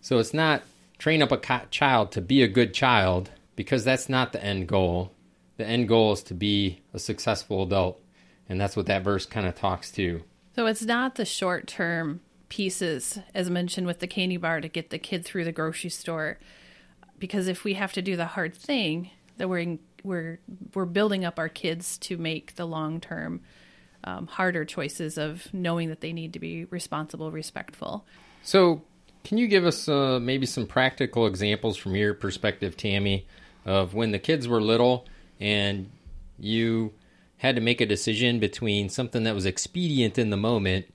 So 0.00 0.18
it's 0.18 0.34
not 0.34 0.62
train 0.98 1.22
up 1.22 1.32
a 1.32 1.66
child 1.70 2.12
to 2.12 2.20
be 2.20 2.42
a 2.42 2.48
good 2.48 2.72
child 2.72 3.30
because 3.54 3.84
that's 3.84 4.08
not 4.08 4.32
the 4.32 4.42
end 4.42 4.68
goal. 4.68 5.12
The 5.56 5.66
end 5.66 5.88
goal 5.88 6.12
is 6.12 6.22
to 6.24 6.34
be 6.34 6.82
a 6.92 6.98
successful 6.98 7.62
adult. 7.62 8.00
And 8.48 8.60
that's 8.60 8.76
what 8.76 8.86
that 8.86 9.02
verse 9.02 9.26
kind 9.26 9.46
of 9.46 9.54
talks 9.54 9.90
to. 9.92 10.22
So 10.54 10.66
it's 10.66 10.82
not 10.82 11.16
the 11.16 11.24
short 11.24 11.66
term 11.66 12.20
pieces, 12.48 13.18
as 13.34 13.50
mentioned 13.50 13.86
with 13.86 14.00
the 14.00 14.06
candy 14.06 14.36
bar, 14.36 14.60
to 14.60 14.68
get 14.68 14.90
the 14.90 14.98
kid 14.98 15.24
through 15.24 15.44
the 15.44 15.52
grocery 15.52 15.90
store. 15.90 16.38
Because 17.18 17.48
if 17.48 17.64
we 17.64 17.74
have 17.74 17.92
to 17.94 18.02
do 18.02 18.16
the 18.16 18.26
hard 18.26 18.54
thing, 18.54 19.10
that 19.38 19.48
we're 19.48 19.58
in, 19.58 19.78
we're 20.02 20.38
we're 20.74 20.84
building 20.84 21.24
up 21.24 21.38
our 21.38 21.48
kids 21.48 21.98
to 21.98 22.16
make 22.16 22.56
the 22.56 22.66
long 22.66 23.00
term 23.00 23.40
um, 24.04 24.26
harder 24.26 24.64
choices 24.64 25.18
of 25.18 25.52
knowing 25.52 25.88
that 25.88 26.00
they 26.00 26.12
need 26.12 26.32
to 26.32 26.38
be 26.38 26.64
responsible, 26.66 27.30
respectful. 27.30 28.04
So, 28.42 28.82
can 29.24 29.38
you 29.38 29.48
give 29.48 29.66
us 29.66 29.88
uh, 29.88 30.20
maybe 30.20 30.46
some 30.46 30.66
practical 30.66 31.26
examples 31.26 31.76
from 31.76 31.96
your 31.96 32.14
perspective, 32.14 32.76
Tammy, 32.76 33.26
of 33.64 33.94
when 33.94 34.12
the 34.12 34.18
kids 34.18 34.46
were 34.46 34.60
little 34.60 35.06
and 35.40 35.90
you 36.38 36.92
had 37.38 37.56
to 37.56 37.60
make 37.60 37.80
a 37.80 37.86
decision 37.86 38.38
between 38.38 38.88
something 38.88 39.24
that 39.24 39.34
was 39.34 39.44
expedient 39.44 40.18
in 40.18 40.30
the 40.30 40.36
moment 40.36 40.86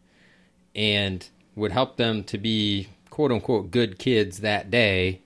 and 0.74 1.28
would 1.56 1.72
help 1.72 1.98
them 1.98 2.24
to 2.26 2.38
be 2.38 2.88
quote 3.10 3.32
unquote 3.32 3.72
good 3.72 4.00
kids 4.00 4.40
that 4.40 4.72
day 4.72 5.22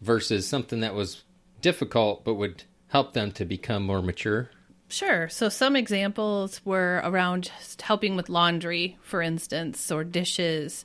versus 0.00 0.46
something 0.46 0.80
that 0.80 0.94
was 0.94 1.22
difficult 1.60 2.24
but 2.24 2.34
would 2.34 2.64
help 2.88 3.12
them 3.12 3.32
to 3.32 3.44
become 3.44 3.84
more 3.84 4.02
mature? 4.02 4.50
Sure. 4.88 5.28
So 5.28 5.48
some 5.48 5.74
examples 5.74 6.60
were 6.64 7.00
around 7.04 7.50
helping 7.82 8.14
with 8.14 8.28
laundry, 8.28 8.98
for 9.02 9.20
instance, 9.20 9.90
or 9.90 10.04
dishes. 10.04 10.84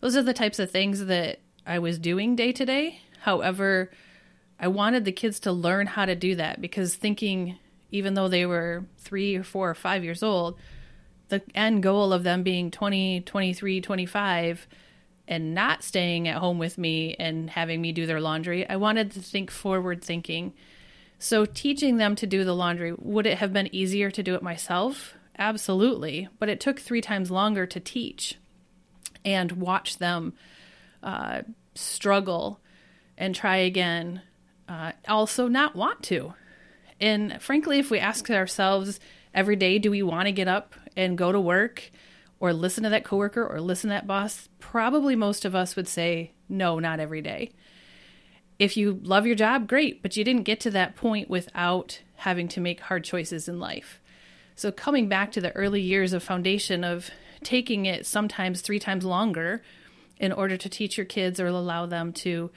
Those 0.00 0.16
are 0.16 0.22
the 0.22 0.32
types 0.32 0.58
of 0.58 0.70
things 0.70 1.06
that 1.06 1.40
I 1.66 1.80
was 1.80 1.98
doing 1.98 2.36
day 2.36 2.52
to 2.52 2.64
day. 2.64 3.00
However, 3.20 3.90
I 4.58 4.68
wanted 4.68 5.04
the 5.04 5.12
kids 5.12 5.40
to 5.40 5.52
learn 5.52 5.88
how 5.88 6.04
to 6.04 6.14
do 6.14 6.36
that 6.36 6.60
because 6.60 6.94
thinking, 6.94 7.58
even 7.90 8.14
though 8.14 8.28
they 8.28 8.46
were 8.46 8.84
three 8.98 9.36
or 9.36 9.42
four 9.42 9.68
or 9.68 9.74
five 9.74 10.04
years 10.04 10.22
old, 10.22 10.58
the 11.30 11.42
end 11.54 11.82
goal 11.82 12.12
of 12.12 12.22
them 12.22 12.42
being 12.42 12.70
20, 12.70 13.22
23, 13.22 13.80
25, 13.80 14.68
and 15.26 15.54
not 15.54 15.82
staying 15.82 16.28
at 16.28 16.38
home 16.38 16.58
with 16.58 16.76
me 16.76 17.14
and 17.18 17.48
having 17.50 17.80
me 17.80 17.92
do 17.92 18.06
their 18.06 18.20
laundry, 18.20 18.68
I 18.68 18.76
wanted 18.76 19.12
to 19.12 19.20
think 19.20 19.50
forward 19.50 20.02
thinking 20.02 20.52
so, 21.22 21.44
teaching 21.44 21.98
them 21.98 22.16
to 22.16 22.26
do 22.26 22.44
the 22.44 22.54
laundry, 22.54 22.94
would 22.96 23.26
it 23.26 23.36
have 23.36 23.52
been 23.52 23.72
easier 23.74 24.10
to 24.10 24.22
do 24.22 24.34
it 24.34 24.42
myself? 24.42 25.12
Absolutely. 25.38 26.28
But 26.38 26.48
it 26.48 26.60
took 26.60 26.80
three 26.80 27.02
times 27.02 27.30
longer 27.30 27.66
to 27.66 27.78
teach 27.78 28.38
and 29.22 29.52
watch 29.52 29.98
them 29.98 30.32
uh, 31.02 31.42
struggle 31.74 32.58
and 33.18 33.34
try 33.34 33.58
again. 33.58 34.22
Uh, 34.66 34.92
also, 35.06 35.46
not 35.46 35.76
want 35.76 36.02
to. 36.04 36.32
And 36.98 37.40
frankly, 37.42 37.78
if 37.78 37.90
we 37.90 37.98
ask 37.98 38.30
ourselves 38.30 38.98
every 39.34 39.56
day, 39.56 39.78
do 39.78 39.90
we 39.90 40.02
want 40.02 40.26
to 40.26 40.32
get 40.32 40.48
up 40.48 40.74
and 40.96 41.18
go 41.18 41.32
to 41.32 41.40
work 41.40 41.90
or 42.38 42.52
listen 42.52 42.84
to 42.84 42.90
that 42.90 43.04
coworker 43.04 43.46
or 43.46 43.60
listen 43.60 43.88
to 43.88 43.94
that 43.94 44.06
boss? 44.06 44.48
Probably 44.58 45.16
most 45.16 45.44
of 45.44 45.54
us 45.54 45.76
would 45.76 45.88
say, 45.88 46.32
no, 46.48 46.78
not 46.78 47.00
every 47.00 47.22
day 47.22 47.52
if 48.60 48.76
you 48.76 49.00
love 49.02 49.26
your 49.26 49.34
job, 49.34 49.66
great, 49.66 50.02
but 50.02 50.18
you 50.18 50.22
didn't 50.22 50.42
get 50.42 50.60
to 50.60 50.70
that 50.70 50.94
point 50.94 51.30
without 51.30 52.02
having 52.16 52.46
to 52.46 52.60
make 52.60 52.80
hard 52.80 53.02
choices 53.02 53.48
in 53.48 53.58
life. 53.58 54.00
So, 54.54 54.70
coming 54.70 55.08
back 55.08 55.32
to 55.32 55.40
the 55.40 55.56
early 55.56 55.80
years 55.80 56.12
of 56.12 56.22
foundation 56.22 56.84
of 56.84 57.10
taking 57.42 57.86
it 57.86 58.04
sometimes 58.04 58.60
three 58.60 58.78
times 58.78 59.06
longer 59.06 59.62
in 60.18 60.30
order 60.30 60.58
to 60.58 60.68
teach 60.68 60.98
your 60.98 61.06
kids 61.06 61.40
or 61.40 61.46
allow 61.46 61.86
them 61.86 62.12
to, 62.12 62.50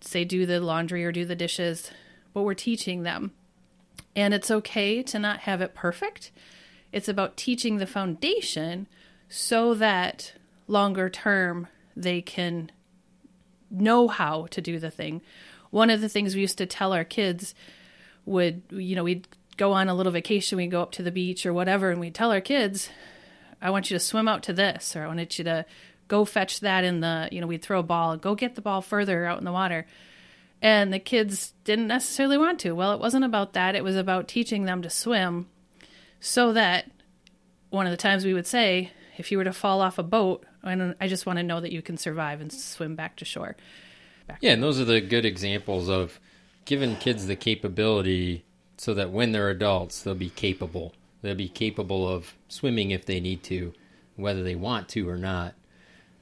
say, 0.00 0.24
do 0.24 0.44
the 0.44 0.58
laundry 0.58 1.04
or 1.04 1.12
do 1.12 1.24
the 1.24 1.36
dishes, 1.36 1.92
but 2.34 2.42
we're 2.42 2.54
teaching 2.54 3.04
them. 3.04 3.30
And 4.18 4.34
it's 4.34 4.50
okay 4.50 5.00
to 5.04 5.18
not 5.20 5.38
have 5.42 5.60
it 5.60 5.76
perfect. 5.76 6.32
It's 6.90 7.08
about 7.08 7.36
teaching 7.36 7.76
the 7.76 7.86
foundation 7.86 8.88
so 9.28 9.74
that 9.74 10.32
longer 10.66 11.08
term 11.08 11.68
they 11.94 12.20
can 12.20 12.72
know 13.70 14.08
how 14.08 14.46
to 14.46 14.60
do 14.60 14.80
the 14.80 14.90
thing. 14.90 15.22
One 15.70 15.88
of 15.88 16.00
the 16.00 16.08
things 16.08 16.34
we 16.34 16.40
used 16.40 16.58
to 16.58 16.66
tell 16.66 16.92
our 16.92 17.04
kids 17.04 17.54
would, 18.26 18.62
you 18.70 18.96
know, 18.96 19.04
we'd 19.04 19.28
go 19.56 19.72
on 19.72 19.88
a 19.88 19.94
little 19.94 20.10
vacation, 20.10 20.58
we'd 20.58 20.72
go 20.72 20.82
up 20.82 20.90
to 20.92 21.04
the 21.04 21.12
beach 21.12 21.46
or 21.46 21.52
whatever, 21.52 21.92
and 21.92 22.00
we'd 22.00 22.16
tell 22.16 22.32
our 22.32 22.40
kids, 22.40 22.90
I 23.62 23.70
want 23.70 23.88
you 23.88 23.96
to 23.96 24.04
swim 24.04 24.26
out 24.26 24.42
to 24.44 24.52
this, 24.52 24.96
or 24.96 25.04
I 25.04 25.06
wanted 25.06 25.38
you 25.38 25.44
to 25.44 25.64
go 26.08 26.24
fetch 26.24 26.58
that 26.58 26.82
in 26.82 26.98
the, 26.98 27.28
you 27.30 27.40
know, 27.40 27.46
we'd 27.46 27.62
throw 27.62 27.78
a 27.78 27.84
ball, 27.84 28.16
go 28.16 28.34
get 28.34 28.56
the 28.56 28.62
ball 28.62 28.82
further 28.82 29.26
out 29.26 29.38
in 29.38 29.44
the 29.44 29.52
water. 29.52 29.86
And 30.60 30.92
the 30.92 30.98
kids 30.98 31.54
didn't 31.64 31.86
necessarily 31.86 32.36
want 32.36 32.58
to. 32.60 32.72
Well, 32.72 32.92
it 32.92 33.00
wasn't 33.00 33.24
about 33.24 33.52
that. 33.52 33.76
It 33.76 33.84
was 33.84 33.96
about 33.96 34.26
teaching 34.26 34.64
them 34.64 34.82
to 34.82 34.90
swim 34.90 35.48
so 36.20 36.52
that 36.52 36.90
one 37.70 37.86
of 37.86 37.92
the 37.92 37.96
times 37.96 38.24
we 38.24 38.34
would 38.34 38.46
say, 38.46 38.90
if 39.16 39.30
you 39.30 39.38
were 39.38 39.44
to 39.44 39.52
fall 39.52 39.80
off 39.80 39.98
a 39.98 40.02
boat, 40.02 40.44
and 40.62 40.94
I 41.00 41.08
just 41.08 41.26
want 41.26 41.38
to 41.38 41.42
know 41.42 41.60
that 41.60 41.72
you 41.72 41.82
can 41.82 41.96
survive 41.96 42.40
and 42.40 42.52
swim 42.52 42.96
back 42.96 43.16
to 43.16 43.24
shore. 43.24 43.56
Back 44.26 44.38
yeah, 44.40 44.52
and 44.52 44.62
those 44.62 44.80
are 44.80 44.84
the 44.84 45.00
good 45.00 45.24
examples 45.24 45.88
of 45.88 46.18
giving 46.64 46.96
kids 46.96 47.26
the 47.26 47.36
capability 47.36 48.44
so 48.76 48.94
that 48.94 49.10
when 49.10 49.32
they're 49.32 49.50
adults, 49.50 50.02
they'll 50.02 50.14
be 50.14 50.30
capable. 50.30 50.92
They'll 51.22 51.34
be 51.34 51.48
capable 51.48 52.08
of 52.08 52.34
swimming 52.48 52.90
if 52.90 53.06
they 53.06 53.20
need 53.20 53.42
to, 53.44 53.72
whether 54.16 54.42
they 54.42 54.54
want 54.54 54.88
to 54.90 55.08
or 55.08 55.16
not. 55.16 55.54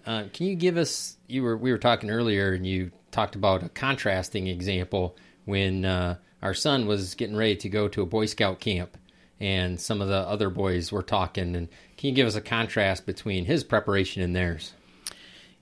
Uh, 0.06 0.24
can 0.32 0.46
you 0.46 0.54
give 0.54 0.76
us? 0.76 1.16
You 1.26 1.42
were 1.42 1.56
we 1.56 1.72
were 1.72 1.78
talking 1.78 2.10
earlier, 2.10 2.52
and 2.52 2.66
you 2.66 2.92
talked 3.16 3.34
about 3.34 3.62
a 3.62 3.70
contrasting 3.70 4.46
example 4.46 5.16
when 5.46 5.86
uh, 5.86 6.16
our 6.42 6.52
son 6.52 6.86
was 6.86 7.14
getting 7.14 7.34
ready 7.34 7.56
to 7.56 7.68
go 7.70 7.88
to 7.88 8.02
a 8.02 8.06
Boy 8.06 8.26
Scout 8.26 8.60
camp, 8.60 8.98
and 9.40 9.80
some 9.80 10.02
of 10.02 10.08
the 10.08 10.18
other 10.18 10.50
boys 10.50 10.92
were 10.92 11.02
talking. 11.02 11.56
And 11.56 11.68
can 11.96 12.10
you 12.10 12.14
give 12.14 12.26
us 12.26 12.34
a 12.34 12.42
contrast 12.42 13.06
between 13.06 13.46
his 13.46 13.64
preparation 13.64 14.20
and 14.20 14.36
theirs? 14.36 14.74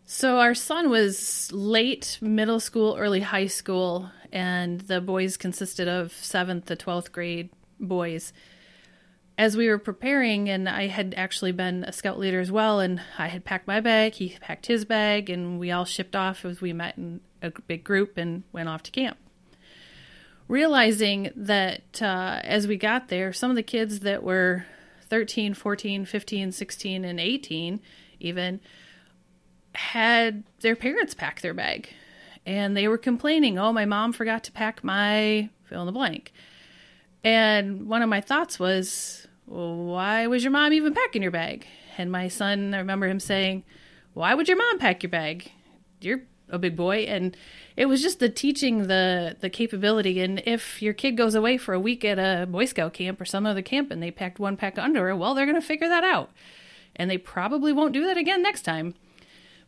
So 0.05 0.39
our 0.39 0.55
son 0.55 0.91
was 0.91 1.53
late 1.53 2.19
middle 2.21 2.59
school, 2.59 2.97
early 2.99 3.21
high 3.21 3.47
school, 3.47 4.11
and 4.33 4.81
the 4.81 5.01
boys 5.01 5.37
consisted 5.37 5.87
of 5.87 6.13
seventh 6.13 6.67
to 6.67 6.75
twelfth 6.75 7.13
grade 7.13 7.51
boys. 7.79 8.33
As 9.37 9.57
we 9.57 9.69
were 9.69 9.79
preparing, 9.79 10.49
and 10.49 10.69
I 10.69 10.87
had 10.87 11.15
actually 11.17 11.53
been 11.53 11.83
a 11.85 11.93
scout 11.93 12.19
leader 12.19 12.39
as 12.39 12.53
well, 12.53 12.79
and 12.79 13.01
I 13.19 13.27
had 13.29 13.45
packed 13.45 13.67
my 13.67 13.81
bag, 13.81 14.15
he 14.15 14.37
packed 14.41 14.67
his 14.67 14.85
bag, 14.85 15.29
and 15.29 15.59
we 15.59 15.73
all 15.73 15.85
shipped 15.85 16.15
off 16.15 16.45
as 16.45 16.61
we 16.61 16.73
met 16.73 16.97
in 16.97 17.21
a 17.43 17.51
big 17.51 17.83
group 17.83 18.17
and 18.17 18.45
went 18.53 18.69
off 18.69 18.85
to 18.85 18.91
camp 18.93 19.19
realizing 20.49 21.31
that 21.35 22.03
uh, 22.03 22.41
as 22.43 22.67
we 22.67 22.77
got 22.77 23.09
there, 23.09 23.33
some 23.33 23.51
of 23.51 23.57
the 23.57 23.63
kids 23.63 24.01
that 24.01 24.23
were 24.23 24.67
13, 25.09 25.55
14, 25.55 26.05
15, 26.05 26.53
16, 26.53 27.05
and 27.05 27.21
18 27.21 27.81
even 28.21 28.61
had 29.75 30.45
their 30.61 30.77
parents 30.77 31.15
pack 31.15 31.41
their 31.41 31.55
bag. 31.55 31.89
And 32.47 32.77
they 32.77 32.89
were 32.89 32.99
complaining, 32.99 33.59
oh, 33.59 33.73
my 33.73 33.87
mom 33.87 34.13
forgot 34.13 34.45
to 34.45 34.53
pack 34.53 34.85
my 34.85 35.49
fill 35.65 35.81
in 35.81 35.87
the 35.87 35.93
blank. 35.93 36.33
And 37.25 37.89
one 37.89 38.03
of 38.03 38.09
my 38.09 38.21
thoughts 38.21 38.59
was, 38.59 39.27
why 39.47 40.27
was 40.27 40.45
your 40.45 40.53
mom 40.53 40.73
even 40.73 40.95
packing 40.95 41.23
your 41.23 41.31
bag? 41.31 41.67
And 41.97 42.13
my 42.13 42.29
son, 42.29 42.75
I 42.75 42.79
remember 42.79 43.09
him 43.09 43.21
saying, 43.21 43.65
why 44.13 44.35
would 44.35 44.47
your 44.47 44.59
mom 44.59 44.79
pack 44.79 45.03
your 45.03 45.11
bag? 45.11 45.51
You're 46.01 46.23
a 46.51 46.59
big 46.59 46.77
boy. 46.77 46.99
And 47.05 47.37
it 47.77 47.87
was 47.87 48.03
just 48.03 48.21
the 48.21 48.29
teaching 48.29 48.87
the 48.87 49.37
the 49.41 49.51
capability 49.51 50.21
and 50.21 50.43
if 50.47 50.81
your 50.81 50.95
kid 50.95 51.17
goes 51.17 51.35
away 51.35 51.57
for 51.57 51.75
a 51.75 51.81
week 51.81 52.05
at 52.05 52.19
a 52.19 52.47
boy 52.47 52.65
scout 52.67 52.93
camp 52.93 53.21
or 53.21 53.25
some 53.25 53.47
other 53.47 53.63
camp 53.63 53.91
and 53.91 54.03
they 54.03 54.11
packed 54.11 54.39
one 54.39 54.57
pack 54.57 54.79
of 54.79 54.85
underwear 54.85 55.17
well 55.17 55.35
they're 55.35 55.47
going 55.47 55.61
to 55.61 55.67
figure 55.67 55.89
that 55.89 56.05
out 56.05 56.31
and 56.97 57.11
they 57.11 57.19
probably 57.19 57.73
won't 57.73 57.93
do 57.93 58.07
that 58.07 58.17
again 58.17 58.43
next 58.43 58.63
time 58.63 58.95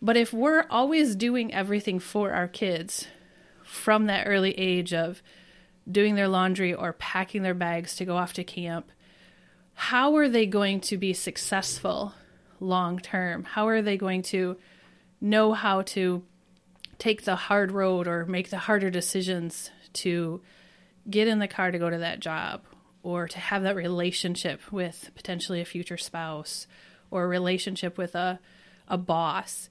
but 0.00 0.16
if 0.16 0.32
we're 0.32 0.66
always 0.70 1.16
doing 1.16 1.52
everything 1.52 1.98
for 1.98 2.32
our 2.32 2.48
kids 2.48 3.08
from 3.64 4.06
that 4.06 4.26
early 4.26 4.52
age 4.52 4.94
of 4.94 5.22
doing 5.90 6.14
their 6.14 6.28
laundry 6.28 6.74
or 6.74 6.92
packing 6.92 7.42
their 7.42 7.54
bags 7.54 7.96
to 7.96 8.04
go 8.04 8.16
off 8.16 8.32
to 8.32 8.44
camp 8.44 8.90
how 9.74 10.16
are 10.16 10.28
they 10.28 10.46
going 10.46 10.80
to 10.80 10.96
be 10.96 11.12
successful 11.12 12.14
long 12.60 12.98
term 12.98 13.44
how 13.44 13.68
are 13.68 13.82
they 13.82 13.96
going 13.96 14.22
to 14.22 14.56
know 15.20 15.52
how 15.52 15.82
to 15.82 16.22
take 16.98 17.22
the 17.24 17.36
hard 17.36 17.72
road 17.72 18.08
or 18.08 18.24
make 18.26 18.50
the 18.50 18.58
harder 18.58 18.90
decisions 18.90 19.70
to 19.92 20.40
get 21.08 21.28
in 21.28 21.38
the 21.38 21.48
car 21.48 21.70
to 21.70 21.78
go 21.78 21.90
to 21.90 21.98
that 21.98 22.20
job 22.20 22.62
or 23.02 23.28
to 23.28 23.38
have 23.38 23.62
that 23.62 23.76
relationship 23.76 24.60
with 24.72 25.10
potentially 25.14 25.60
a 25.60 25.64
future 25.64 25.96
spouse 25.96 26.66
or 27.10 27.24
a 27.24 27.28
relationship 27.28 27.96
with 27.96 28.14
a 28.14 28.40
a 28.88 28.98
boss. 28.98 29.68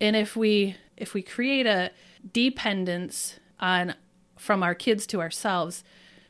And 0.00 0.16
if 0.16 0.36
we 0.36 0.76
if 0.96 1.14
we 1.14 1.22
create 1.22 1.66
a 1.66 1.90
dependence 2.32 3.38
on 3.58 3.94
from 4.40 4.62
our 4.62 4.74
kids 4.74 5.06
to 5.06 5.20
ourselves, 5.20 5.84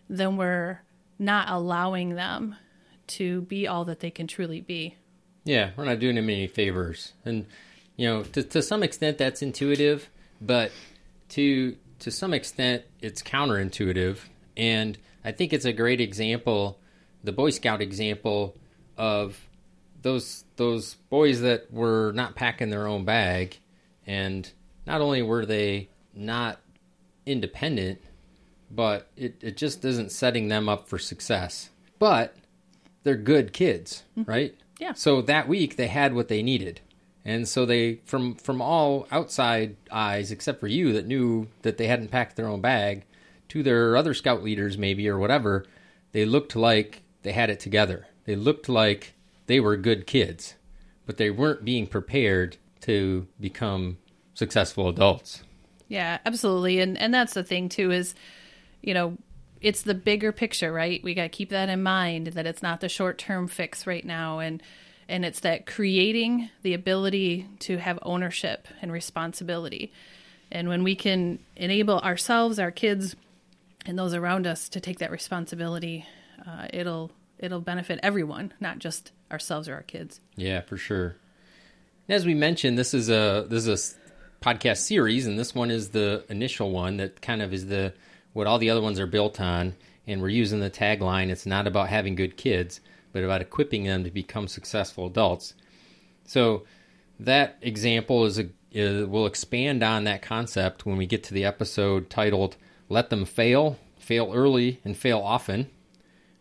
then 0.08 0.36
we're 0.36 0.80
not 1.18 1.48
allowing 1.48 2.16
them 2.16 2.56
to 3.06 3.42
be 3.42 3.68
all 3.68 3.84
that 3.84 4.00
they 4.00 4.10
can 4.10 4.26
truly 4.26 4.60
be. 4.60 4.96
Yeah, 5.44 5.70
we're 5.76 5.84
not 5.84 6.00
doing 6.00 6.16
them 6.16 6.28
any 6.28 6.48
favors. 6.48 7.12
And 7.24 7.46
you 7.96 8.08
know, 8.08 8.22
to, 8.24 8.42
to 8.42 8.62
some 8.62 8.82
extent 8.82 9.18
that's 9.18 9.42
intuitive, 9.42 10.10
but 10.40 10.72
to 11.30 11.76
to 12.00 12.10
some 12.10 12.34
extent 12.34 12.82
it's 13.00 13.22
counterintuitive. 13.22 14.18
And 14.56 14.98
I 15.24 15.32
think 15.32 15.52
it's 15.52 15.64
a 15.64 15.72
great 15.72 16.00
example, 16.00 16.80
the 17.22 17.32
Boy 17.32 17.50
Scout 17.50 17.80
example 17.80 18.56
of 18.98 19.38
those 20.02 20.44
those 20.56 20.94
boys 21.10 21.42
that 21.42 21.72
were 21.72 22.12
not 22.12 22.34
packing 22.34 22.70
their 22.70 22.88
own 22.88 23.04
bag, 23.04 23.58
and 24.04 24.50
not 24.86 25.00
only 25.00 25.22
were 25.22 25.46
they 25.46 25.90
not 26.12 26.58
independent, 27.26 28.00
but 28.70 29.08
it, 29.16 29.36
it 29.40 29.56
just 29.56 29.84
isn't 29.84 30.12
setting 30.12 30.48
them 30.48 30.68
up 30.68 30.88
for 30.88 30.98
success. 30.98 31.70
But 31.98 32.36
they're 33.02 33.16
good 33.16 33.52
kids, 33.52 34.04
mm-hmm. 34.16 34.30
right? 34.30 34.54
Yeah. 34.78 34.94
So 34.94 35.20
that 35.22 35.48
week 35.48 35.76
they 35.76 35.88
had 35.88 36.14
what 36.14 36.28
they 36.28 36.42
needed. 36.42 36.80
And 37.24 37.46
so 37.46 37.66
they 37.66 38.00
from 38.06 38.34
from 38.34 38.62
all 38.62 39.06
outside 39.10 39.76
eyes 39.90 40.32
except 40.32 40.58
for 40.58 40.66
you 40.66 40.92
that 40.94 41.06
knew 41.06 41.48
that 41.62 41.76
they 41.76 41.86
hadn't 41.86 42.10
packed 42.10 42.36
their 42.36 42.48
own 42.48 42.60
bag 42.60 43.04
to 43.48 43.62
their 43.62 43.96
other 43.96 44.14
scout 44.14 44.42
leaders 44.42 44.78
maybe 44.78 45.08
or 45.08 45.18
whatever, 45.18 45.66
they 46.12 46.24
looked 46.24 46.56
like 46.56 47.02
they 47.22 47.32
had 47.32 47.50
it 47.50 47.60
together. 47.60 48.06
They 48.24 48.36
looked 48.36 48.68
like 48.68 49.14
they 49.46 49.60
were 49.60 49.76
good 49.76 50.06
kids, 50.06 50.54
but 51.04 51.18
they 51.18 51.30
weren't 51.30 51.64
being 51.64 51.86
prepared 51.86 52.56
to 52.82 53.26
become 53.38 53.98
successful 54.34 54.88
adults. 54.88 55.42
Yeah, 55.90 56.18
absolutely. 56.24 56.78
And 56.78 56.96
and 56.96 57.12
that's 57.12 57.34
the 57.34 57.42
thing 57.42 57.68
too 57.68 57.90
is, 57.90 58.14
you 58.80 58.94
know, 58.94 59.18
it's 59.60 59.82
the 59.82 59.92
bigger 59.92 60.30
picture, 60.32 60.72
right? 60.72 61.02
We 61.02 61.14
got 61.14 61.24
to 61.24 61.28
keep 61.28 61.50
that 61.50 61.68
in 61.68 61.82
mind 61.82 62.28
that 62.28 62.46
it's 62.46 62.62
not 62.62 62.80
the 62.80 62.88
short-term 62.88 63.48
fix 63.48 63.86
right 63.86 64.04
now 64.04 64.38
and 64.38 64.62
and 65.08 65.24
it's 65.24 65.40
that 65.40 65.66
creating 65.66 66.48
the 66.62 66.74
ability 66.74 67.48
to 67.58 67.78
have 67.78 67.98
ownership 68.02 68.68
and 68.80 68.92
responsibility. 68.92 69.92
And 70.52 70.68
when 70.68 70.84
we 70.84 70.94
can 70.94 71.40
enable 71.56 71.98
ourselves, 71.98 72.60
our 72.60 72.70
kids, 72.70 73.16
and 73.84 73.98
those 73.98 74.14
around 74.14 74.46
us 74.46 74.68
to 74.68 74.80
take 74.80 75.00
that 75.00 75.10
responsibility, 75.10 76.06
uh, 76.46 76.68
it'll 76.72 77.10
it'll 77.40 77.60
benefit 77.60 77.98
everyone, 78.04 78.54
not 78.60 78.78
just 78.78 79.10
ourselves 79.32 79.68
or 79.68 79.74
our 79.74 79.82
kids. 79.82 80.20
Yeah, 80.36 80.60
for 80.60 80.76
sure. 80.76 81.16
As 82.08 82.24
we 82.24 82.34
mentioned, 82.34 82.78
this 82.78 82.94
is 82.94 83.10
a 83.10 83.44
this 83.48 83.66
is 83.66 83.68
a 83.68 83.99
podcast 84.40 84.78
series, 84.78 85.26
and 85.26 85.38
this 85.38 85.54
one 85.54 85.70
is 85.70 85.90
the 85.90 86.24
initial 86.28 86.70
one 86.70 86.96
that 86.96 87.20
kind 87.20 87.42
of 87.42 87.52
is 87.52 87.66
the 87.66 87.92
what 88.32 88.46
all 88.46 88.58
the 88.58 88.70
other 88.70 88.80
ones 88.80 88.98
are 88.98 89.06
built 89.06 89.40
on. 89.40 89.74
And 90.06 90.22
we're 90.22 90.28
using 90.28 90.60
the 90.60 90.70
tagline: 90.70 91.28
"It's 91.30 91.46
not 91.46 91.66
about 91.66 91.88
having 91.88 92.14
good 92.14 92.36
kids, 92.36 92.80
but 93.12 93.22
about 93.22 93.42
equipping 93.42 93.84
them 93.84 94.04
to 94.04 94.10
become 94.10 94.48
successful 94.48 95.06
adults." 95.06 95.54
So 96.24 96.64
that 97.18 97.58
example 97.60 98.24
is 98.24 98.38
a 98.38 98.44
uh, 98.44 98.48
is, 98.72 99.06
we'll 99.06 99.26
expand 99.26 99.82
on 99.82 100.04
that 100.04 100.22
concept 100.22 100.86
when 100.86 100.96
we 100.96 101.04
get 101.06 101.24
to 101.24 101.34
the 101.34 101.44
episode 101.44 102.08
titled 102.08 102.56
"Let 102.88 103.10
Them 103.10 103.24
Fail, 103.24 103.78
Fail 103.98 104.32
Early, 104.32 104.80
and 104.84 104.96
Fail 104.96 105.20
Often." 105.20 105.68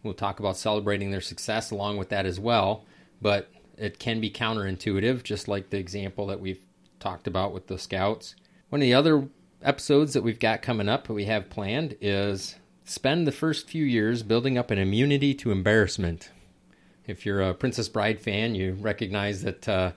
We'll 0.03 0.13
talk 0.13 0.39
about 0.39 0.55
celebrating 0.55 1.11
their 1.11 1.21
success 1.21 1.71
along 1.71 1.97
with 1.97 2.09
that 2.09 2.25
as 2.25 2.39
well, 2.39 2.85
but 3.21 3.49
it 3.77 3.99
can 3.99 4.21
be 4.21 4.29
counterintuitive, 4.29 5.23
just 5.23 5.49
like 5.49 5.69
the 5.69 5.77
example 5.77 6.27
that 6.27 6.39
we've 6.39 6.61
talked 6.99 7.27
about 7.27 7.53
with 7.53 7.67
the 7.67 7.77
scouts. 7.77 8.35
One 8.69 8.81
of 8.81 8.85
the 8.85 8.93
other 8.93 9.27
episodes 9.61 10.13
that 10.13 10.23
we've 10.23 10.39
got 10.39 10.61
coming 10.61 10.89
up 10.89 11.07
that 11.07 11.13
we 11.13 11.25
have 11.25 11.49
planned 11.49 11.95
is 12.01 12.55
spend 12.85 13.27
the 13.27 13.31
first 13.31 13.69
few 13.69 13.83
years 13.83 14.23
building 14.23 14.57
up 14.57 14.71
an 14.71 14.77
immunity 14.77 15.33
to 15.35 15.51
embarrassment. 15.51 16.29
If 17.07 17.25
you're 17.25 17.41
a 17.41 17.53
Princess 17.53 17.89
Bride 17.89 18.19
fan, 18.19 18.55
you 18.55 18.73
recognize 18.73 19.43
that 19.43 19.67
uh, 19.67 19.91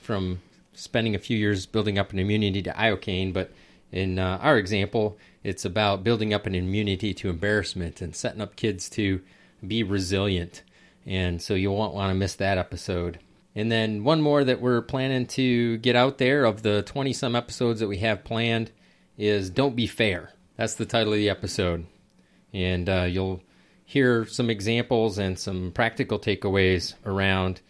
from 0.00 0.40
spending 0.72 1.14
a 1.14 1.18
few 1.18 1.36
years 1.36 1.66
building 1.66 1.98
up 1.98 2.12
an 2.12 2.18
immunity 2.18 2.62
to 2.62 2.72
iocane, 2.72 3.32
but 3.32 3.52
in 3.92 4.18
uh, 4.18 4.38
our 4.42 4.58
example, 4.58 5.18
it's 5.42 5.64
about 5.64 6.02
building 6.02 6.34
up 6.34 6.46
an 6.46 6.54
immunity 6.54 7.14
to 7.14 7.30
embarrassment 7.30 8.00
and 8.00 8.16
setting 8.16 8.40
up 8.40 8.56
kids 8.56 8.88
to 8.90 9.20
be 9.66 9.82
resilient. 9.82 10.62
And 11.06 11.40
so 11.40 11.54
you 11.54 11.70
won't 11.70 11.94
want 11.94 12.10
to 12.10 12.14
miss 12.14 12.34
that 12.36 12.58
episode. 12.58 13.18
And 13.54 13.70
then 13.70 14.02
one 14.02 14.20
more 14.20 14.42
that 14.42 14.60
we're 14.60 14.82
planning 14.82 15.26
to 15.28 15.78
get 15.78 15.94
out 15.94 16.18
there 16.18 16.44
of 16.44 16.62
the 16.62 16.82
20 16.82 17.12
some 17.12 17.36
episodes 17.36 17.80
that 17.80 17.88
we 17.88 17.98
have 17.98 18.24
planned 18.24 18.72
is 19.16 19.50
Don't 19.50 19.76
Be 19.76 19.86
Fair. 19.86 20.32
That's 20.56 20.74
the 20.74 20.86
title 20.86 21.12
of 21.12 21.18
the 21.18 21.30
episode. 21.30 21.86
And 22.52 22.88
uh, 22.88 23.02
you'll 23.02 23.42
hear 23.84 24.26
some 24.26 24.50
examples 24.50 25.18
and 25.18 25.38
some 25.38 25.70
practical 25.72 26.18
takeaways 26.18 26.94
around 27.04 27.60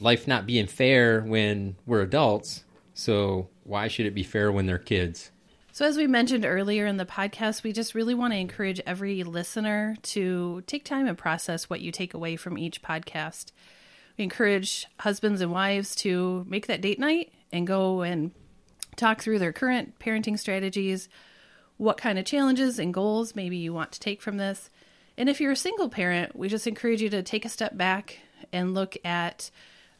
life 0.00 0.26
not 0.26 0.46
being 0.46 0.66
fair 0.66 1.20
when 1.20 1.76
we're 1.86 2.02
adults. 2.02 2.64
So, 2.94 3.48
why 3.64 3.88
should 3.88 4.06
it 4.06 4.14
be 4.14 4.22
fair 4.22 4.52
when 4.52 4.66
they're 4.66 4.78
kids? 4.78 5.30
So, 5.72 5.84
as 5.84 5.96
we 5.96 6.06
mentioned 6.06 6.44
earlier 6.44 6.86
in 6.86 6.98
the 6.98 7.04
podcast, 7.04 7.64
we 7.64 7.72
just 7.72 7.94
really 7.94 8.14
want 8.14 8.32
to 8.32 8.38
encourage 8.38 8.80
every 8.86 9.24
listener 9.24 9.96
to 10.02 10.62
take 10.66 10.84
time 10.84 11.08
and 11.08 11.18
process 11.18 11.68
what 11.68 11.80
you 11.80 11.90
take 11.90 12.14
away 12.14 12.36
from 12.36 12.56
each 12.56 12.82
podcast. 12.82 13.50
We 14.16 14.24
encourage 14.24 14.86
husbands 15.00 15.40
and 15.40 15.50
wives 15.50 15.94
to 15.96 16.44
make 16.48 16.66
that 16.68 16.80
date 16.80 16.98
night 16.98 17.32
and 17.52 17.66
go 17.66 18.02
and 18.02 18.30
talk 18.96 19.20
through 19.20 19.40
their 19.40 19.52
current 19.52 19.98
parenting 19.98 20.38
strategies, 20.38 21.08
what 21.76 21.96
kind 21.96 22.18
of 22.18 22.24
challenges 22.24 22.78
and 22.78 22.94
goals 22.94 23.34
maybe 23.34 23.56
you 23.56 23.72
want 23.72 23.92
to 23.92 24.00
take 24.00 24.22
from 24.22 24.36
this. 24.36 24.70
And 25.16 25.28
if 25.28 25.40
you're 25.40 25.52
a 25.52 25.56
single 25.56 25.88
parent, 25.88 26.36
we 26.36 26.48
just 26.48 26.66
encourage 26.66 27.02
you 27.02 27.10
to 27.10 27.22
take 27.22 27.44
a 27.44 27.48
step 27.48 27.76
back 27.76 28.20
and 28.52 28.74
look 28.74 28.96
at 29.04 29.50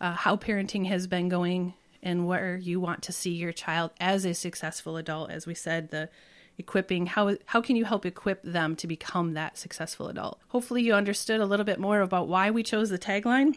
uh, 0.00 0.12
how 0.12 0.36
parenting 0.36 0.86
has 0.86 1.06
been 1.06 1.28
going 1.28 1.74
and 2.02 2.26
where 2.26 2.56
you 2.56 2.78
want 2.78 3.02
to 3.02 3.12
see 3.12 3.32
your 3.32 3.52
child 3.52 3.90
as 3.98 4.24
a 4.24 4.34
successful 4.34 4.96
adult. 4.96 5.30
As 5.30 5.46
we 5.46 5.54
said, 5.54 5.90
the 5.90 6.08
equipping 6.56 7.06
how 7.06 7.36
how 7.46 7.60
can 7.60 7.74
you 7.74 7.84
help 7.84 8.06
equip 8.06 8.40
them 8.44 8.76
to 8.76 8.86
become 8.86 9.34
that 9.34 9.58
successful 9.58 10.08
adult? 10.08 10.38
Hopefully, 10.48 10.82
you 10.82 10.94
understood 10.94 11.40
a 11.40 11.46
little 11.46 11.64
bit 11.64 11.80
more 11.80 12.00
about 12.00 12.28
why 12.28 12.50
we 12.50 12.62
chose 12.62 12.90
the 12.90 12.98
tagline 12.98 13.56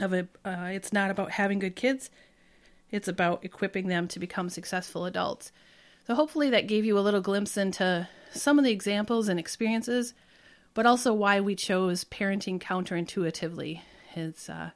of 0.00 0.12
it. 0.12 0.28
Uh, 0.44 0.70
it's 0.72 0.92
not 0.92 1.10
about 1.10 1.32
having 1.32 1.58
good 1.58 1.76
kids; 1.76 2.10
it's 2.90 3.08
about 3.08 3.44
equipping 3.44 3.88
them 3.88 4.08
to 4.08 4.18
become 4.18 4.48
successful 4.48 5.04
adults. 5.04 5.52
So, 6.06 6.14
hopefully, 6.14 6.50
that 6.50 6.66
gave 6.66 6.84
you 6.84 6.98
a 6.98 7.00
little 7.00 7.20
glimpse 7.20 7.56
into 7.56 8.08
some 8.32 8.58
of 8.58 8.64
the 8.64 8.72
examples 8.72 9.28
and 9.28 9.38
experiences, 9.38 10.14
but 10.74 10.86
also 10.86 11.12
why 11.12 11.40
we 11.40 11.54
chose 11.54 12.04
parenting 12.04 12.60
counterintuitively. 12.60 13.80
It's 14.14 14.48
uh, 14.48 14.70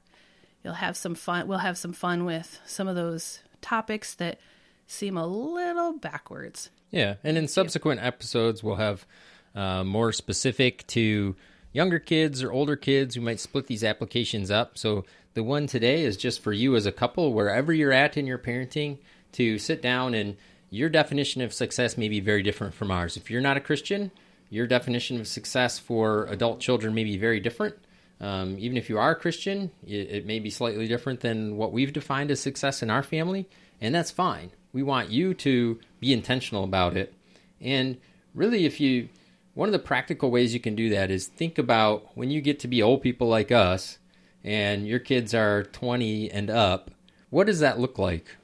you'll 0.65 0.75
have 0.75 0.97
some 0.97 1.15
fun. 1.15 1.49
We'll 1.49 1.59
have 1.59 1.79
some 1.79 1.93
fun 1.93 2.25
with 2.25 2.61
some 2.67 2.89
of 2.89 2.97
those 2.97 3.41
topics 3.61 4.15
that 4.17 4.39
seem 4.87 5.17
a 5.17 5.27
little 5.27 5.95
backwards. 5.99 6.71
Yeah, 6.91 7.15
and 7.25 7.39
in 7.39 7.49
subsequent 7.49 8.03
episodes, 8.03 8.63
we'll 8.63 8.77
have 8.77 9.07
uh, 9.55 9.85
more 9.85 10.13
specific 10.13 10.87
to 10.89 11.35
younger 11.73 11.99
kids 11.99 12.43
or 12.43 12.53
older 12.53 12.77
kids. 12.77 13.17
We 13.17 13.25
might 13.25 13.41
split 13.41 13.67
these 13.67 13.85
applications 13.85 14.51
up. 14.51 14.79
So 14.79 15.05
the 15.35 15.43
one 15.43 15.67
today 15.67 16.03
is 16.03 16.17
just 16.17 16.41
for 16.41 16.53
you 16.53 16.77
as 16.77 16.87
a 16.87 16.93
couple, 16.93 17.33
wherever 17.33 17.73
you're 17.73 17.93
at 17.93 18.17
in 18.17 18.27
your 18.27 18.39
parenting, 18.39 18.99
to 19.33 19.59
sit 19.59 19.81
down 19.81 20.15
and 20.15 20.37
your 20.71 20.89
definition 20.89 21.43
of 21.43 21.53
success 21.53 21.99
may 21.99 22.09
be 22.09 22.21
very 22.21 22.43
different 22.43 22.75
from 22.75 22.91
ours. 22.91 23.17
If 23.17 23.31
you're 23.31 23.41
not 23.41 23.57
a 23.57 23.61
Christian, 23.61 24.11
your 24.51 24.67
definition 24.67 25.21
of 25.21 25.27
success 25.27 25.79
for 25.79 26.27
adult 26.27 26.61
children 26.61 26.95
may 26.95 27.05
be 27.05 27.17
very 27.17 27.41
different. 27.41 27.75
Um, 28.21 28.57
even 28.59 28.77
if 28.77 28.89
you 28.89 28.99
are 28.99 29.11
a 29.11 29.17
Christian, 29.17 29.71
it, 29.87 30.11
it 30.11 30.27
may 30.27 30.39
be 30.39 30.51
slightly 30.51 30.87
different 30.87 31.21
than 31.21 31.57
what 31.57 31.73
we've 31.73 31.93
defined 31.93 32.31
as 32.31 32.41
success 32.41 32.83
in 32.83 32.91
our 32.91 33.03
family, 33.03 33.49
and 33.81 33.95
that's 33.95 34.11
fine. 34.11 34.51
We 34.73 34.83
want 34.83 35.11
you 35.11 35.35
to 35.35 35.81
be 36.01 36.13
intentional 36.13 36.65
about 36.65 36.97
it. 36.97 37.13
And 37.61 37.99
really, 38.35 38.65
if 38.65 38.81
you, 38.81 39.09
one 39.55 39.69
of 39.69 39.73
the 39.73 39.79
practical 39.79 40.31
ways 40.31 40.55
you 40.55 40.61
can 40.61 40.75
do 40.75 40.89
that 40.91 41.11
is 41.11 41.27
think 41.27 41.59
about 41.59 42.17
when 42.17 42.31
you 42.31 42.41
get 42.41 42.59
to 42.61 42.69
be 42.69 42.83
old 42.83 43.03
people 43.03 43.29
like 43.29 43.53
us 43.53 43.99
and 44.43 44.87
your 44.87 44.99
kids 44.99 45.35
are 45.35 45.65
20 45.65 46.31
and 46.31 46.51
up, 46.51 46.91
what 47.31 47.47
does 47.47 47.61
that 47.61 47.79
look 47.79 47.99
like? 47.99 48.37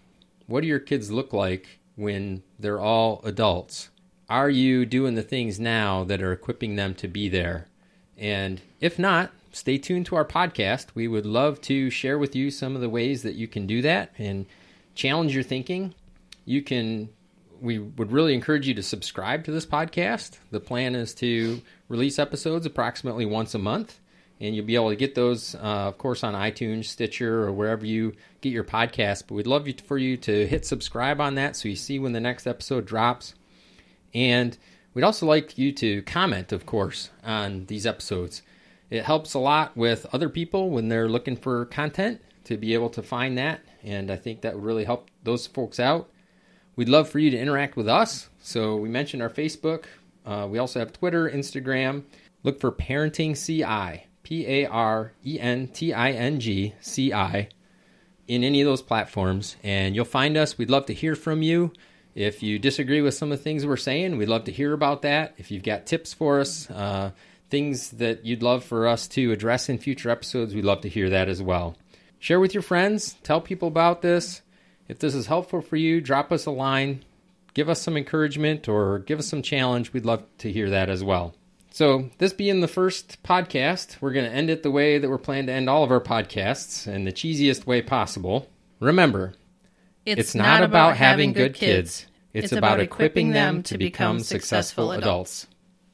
What 0.47 0.61
do 0.62 0.66
your 0.66 0.79
kids 0.79 1.11
look 1.11 1.33
like 1.33 1.81
when 1.97 2.42
they're 2.59 2.81
all 2.81 3.21
adults? 3.25 3.90
Are 4.29 4.51
you 4.51 4.85
doing 4.85 5.14
the 5.14 5.23
things 5.23 5.59
now 5.59 6.05
that 6.05 6.23
are 6.23 6.33
equipping 6.33 6.77
them 6.77 6.94
to 6.97 7.09
be 7.09 7.29
there? 7.29 7.66
And 8.16 8.61
if 8.81 8.99
not, 8.99 9.31
stay 9.53 9.79
tuned 9.79 10.07
to 10.07 10.16
our 10.16 10.25
podcast. 10.25 10.88
We 10.94 11.09
would 11.09 11.27
love 11.27 11.61
to 11.62 11.88
share 11.88 12.18
with 12.18 12.37
you 12.37 12.51
some 12.51 12.75
of 12.75 12.83
the 12.83 12.88
ways 12.90 13.23
that 13.23 13.35
you 13.35 13.49
can 13.49 13.66
do 13.66 13.81
that 13.83 14.12
and 14.18 14.47
challenge 14.94 15.35
your 15.35 15.42
thinking. 15.42 15.94
You 16.44 16.62
can 16.62 17.09
we 17.61 17.79
would 17.79 18.12
really 18.12 18.35
encourage 18.35 18.66
you 18.66 18.75
to 18.75 18.83
subscribe 18.83 19.44
to 19.44 19.51
this 19.51 19.66
podcast. 19.66 20.38
The 20.51 20.61
plan 20.61 20.94
is 20.94 21.14
to 21.14 21.61
release 21.88 22.18
episodes 22.18 22.66
approximately 22.66 23.27
once 23.27 23.55
a 23.55 23.59
month, 23.59 24.01
and 24.40 24.55
you'll 24.55 24.66
be 24.66 24.75
able 24.75 24.90
to 24.90 24.97
get 24.97 25.14
those, 25.14 25.55
uh, 25.55 25.88
of 25.88 25.99
course, 25.99 26.23
on 26.23 26.35
iTunes, 26.35 26.87
Stitcher, 26.87 27.44
or 27.44 27.53
wherever 27.53 27.85
you 27.85 28.14
get 28.40 28.53
your 28.53 28.64
podcast. 28.64 29.25
But 29.27 29.35
we'd 29.35 29.47
love 29.47 29.66
you 29.66 29.75
for 29.85 29.99
you 29.99 30.16
to 30.18 30.47
hit 30.47 30.66
subscribe 30.66 31.21
on 31.21 31.35
that 31.35 31.57
so 31.57 31.68
you 31.68 31.77
see 31.77 31.99
when 31.99 32.12
the 32.12 32.21
next 32.21 32.47
episode 32.47 32.87
drops. 32.87 33.35
And 34.14 34.57
we'd 34.94 35.05
also 35.05 35.27
like 35.27 35.59
you 35.59 35.73
to 35.73 36.03
comment, 36.03 36.53
of 36.53 36.66
course, 36.66 37.11
on 37.25 37.66
these 37.66 37.87
episodes. 37.87 38.42
It 38.90 39.05
helps 39.05 39.35
a 39.35 39.38
lot 39.38 39.77
with 39.77 40.07
other 40.12 40.29
people 40.29 40.71
when 40.71 40.88
they're 40.88 41.09
looking 41.09 41.37
for 41.37 41.66
content 41.66 42.21
to 42.44 42.57
be 42.57 42.73
able 42.73 42.88
to 42.90 43.03
find 43.03 43.37
that, 43.37 43.61
and 43.85 44.11
I 44.11 44.16
think 44.16 44.40
that 44.40 44.55
would 44.55 44.64
really 44.64 44.85
help 44.85 45.11
those 45.23 45.47
folks 45.47 45.79
out. 45.79 46.09
We'd 46.79 46.88
love 46.88 47.09
for 47.09 47.19
you 47.19 47.29
to 47.33 47.37
interact 47.37 47.75
with 47.75 47.88
us. 47.88 48.29
So 48.41 48.77
we 48.77 48.88
mentioned 48.88 49.21
our 49.21 49.29
Facebook. 49.29 49.87
Uh, 50.25 50.47
we 50.49 50.59
also 50.59 50.79
have 50.79 50.93
Twitter, 50.93 51.29
Instagram. 51.29 52.05
Look 52.45 52.61
for 52.61 52.71
Parenting 52.71 53.35
CI, 53.35 54.07
P 54.23 54.47
A 54.47 54.67
R 54.67 55.12
E 55.27 55.41
N 55.41 55.67
T 55.67 55.93
I 55.93 56.12
N 56.12 56.38
G 56.38 56.75
C 56.81 57.12
I, 57.12 57.49
in 58.29 58.45
any 58.45 58.61
of 58.61 58.67
those 58.67 58.81
platforms. 58.81 59.57
And 59.64 59.97
you'll 59.97 60.05
find 60.05 60.37
us. 60.37 60.57
We'd 60.57 60.71
love 60.71 60.87
to 60.87 60.95
hear 60.95 61.17
from 61.17 61.43
you. 61.43 61.73
If 62.14 62.45
you 62.45 62.61
disagree 62.61 63.03
with 63.03 63.14
some 63.14 63.33
of 63.33 63.38
the 63.38 63.43
things 63.43 63.67
we're 63.67 63.77
saying, 63.77 64.17
we'd 64.17 64.29
love 64.29 64.45
to 64.45 64.53
hear 64.53 64.73
about 64.73 65.03
that. 65.03 65.35
If 65.37 65.51
you've 65.51 65.64
got 65.64 65.85
tips 65.85 66.14
for 66.14 66.38
us, 66.38 66.71
uh, 66.71 67.11
things 67.51 67.91
that 67.91 68.25
you'd 68.25 68.45
love 68.45 68.62
for 68.62 68.87
us 68.87 69.09
to 69.09 69.33
address 69.33 69.69
in 69.69 69.79
future 69.79 70.11
episodes, 70.11 70.55
we'd 70.55 70.64
love 70.64 70.83
to 70.83 70.88
hear 70.88 71.11
that 71.11 71.29
as 71.29 71.43
well. 71.43 71.77
Share 72.21 72.38
with 72.38 72.55
your 72.55 72.62
friends, 72.62 73.17
tell 73.25 73.41
people 73.41 73.67
about 73.67 74.01
this. 74.01 74.43
If 74.88 74.98
this 74.98 75.14
is 75.14 75.27
helpful 75.27 75.61
for 75.61 75.77
you, 75.77 76.01
drop 76.01 76.33
us 76.33 76.46
a 76.46 76.51
line, 76.51 77.05
give 77.55 77.68
us 77.68 77.81
some 77.81 77.96
encouragement, 77.96 78.68
or 78.68 79.01
give 79.01 79.18
us 79.18 79.27
some 79.27 79.42
challenge. 79.42 79.92
We'd 79.92 80.07
love 80.07 80.24
to 80.38 80.51
hear 80.51 80.70
that 80.70 80.88
as 80.88 81.05
well. 81.05 81.35
So, 81.70 82.11
this 82.16 82.33
being 82.33 82.61
the 82.61 82.68
first 82.68 83.22
podcast, 83.22 84.01
we're 84.01 84.12
going 84.12 84.24
to 84.24 84.35
end 84.35 84.48
it 84.51 84.62
the 84.62 84.70
way 84.70 84.98
that 84.98 85.09
we're 85.09 85.18
planning 85.18 85.46
to 85.46 85.53
end 85.53 85.68
all 85.68 85.85
of 85.85 85.90
our 85.90 86.01
podcasts 86.01 86.87
in 86.92 87.05
the 87.05 87.12
cheesiest 87.12 87.66
way 87.66 87.83
possible. 87.83 88.48
Remember, 88.81 89.35
it's, 90.07 90.35
not, 90.35 90.62
about 90.62 90.96
having 90.96 91.35
good 91.35 91.55
kids, 91.55 92.07
it's, 92.33 92.53
about 92.53 92.81
equipping 92.81 93.31
them 93.31 93.62
to 93.64 93.77
become 93.77 94.20
successful 94.20 94.92
adults. 94.92 95.46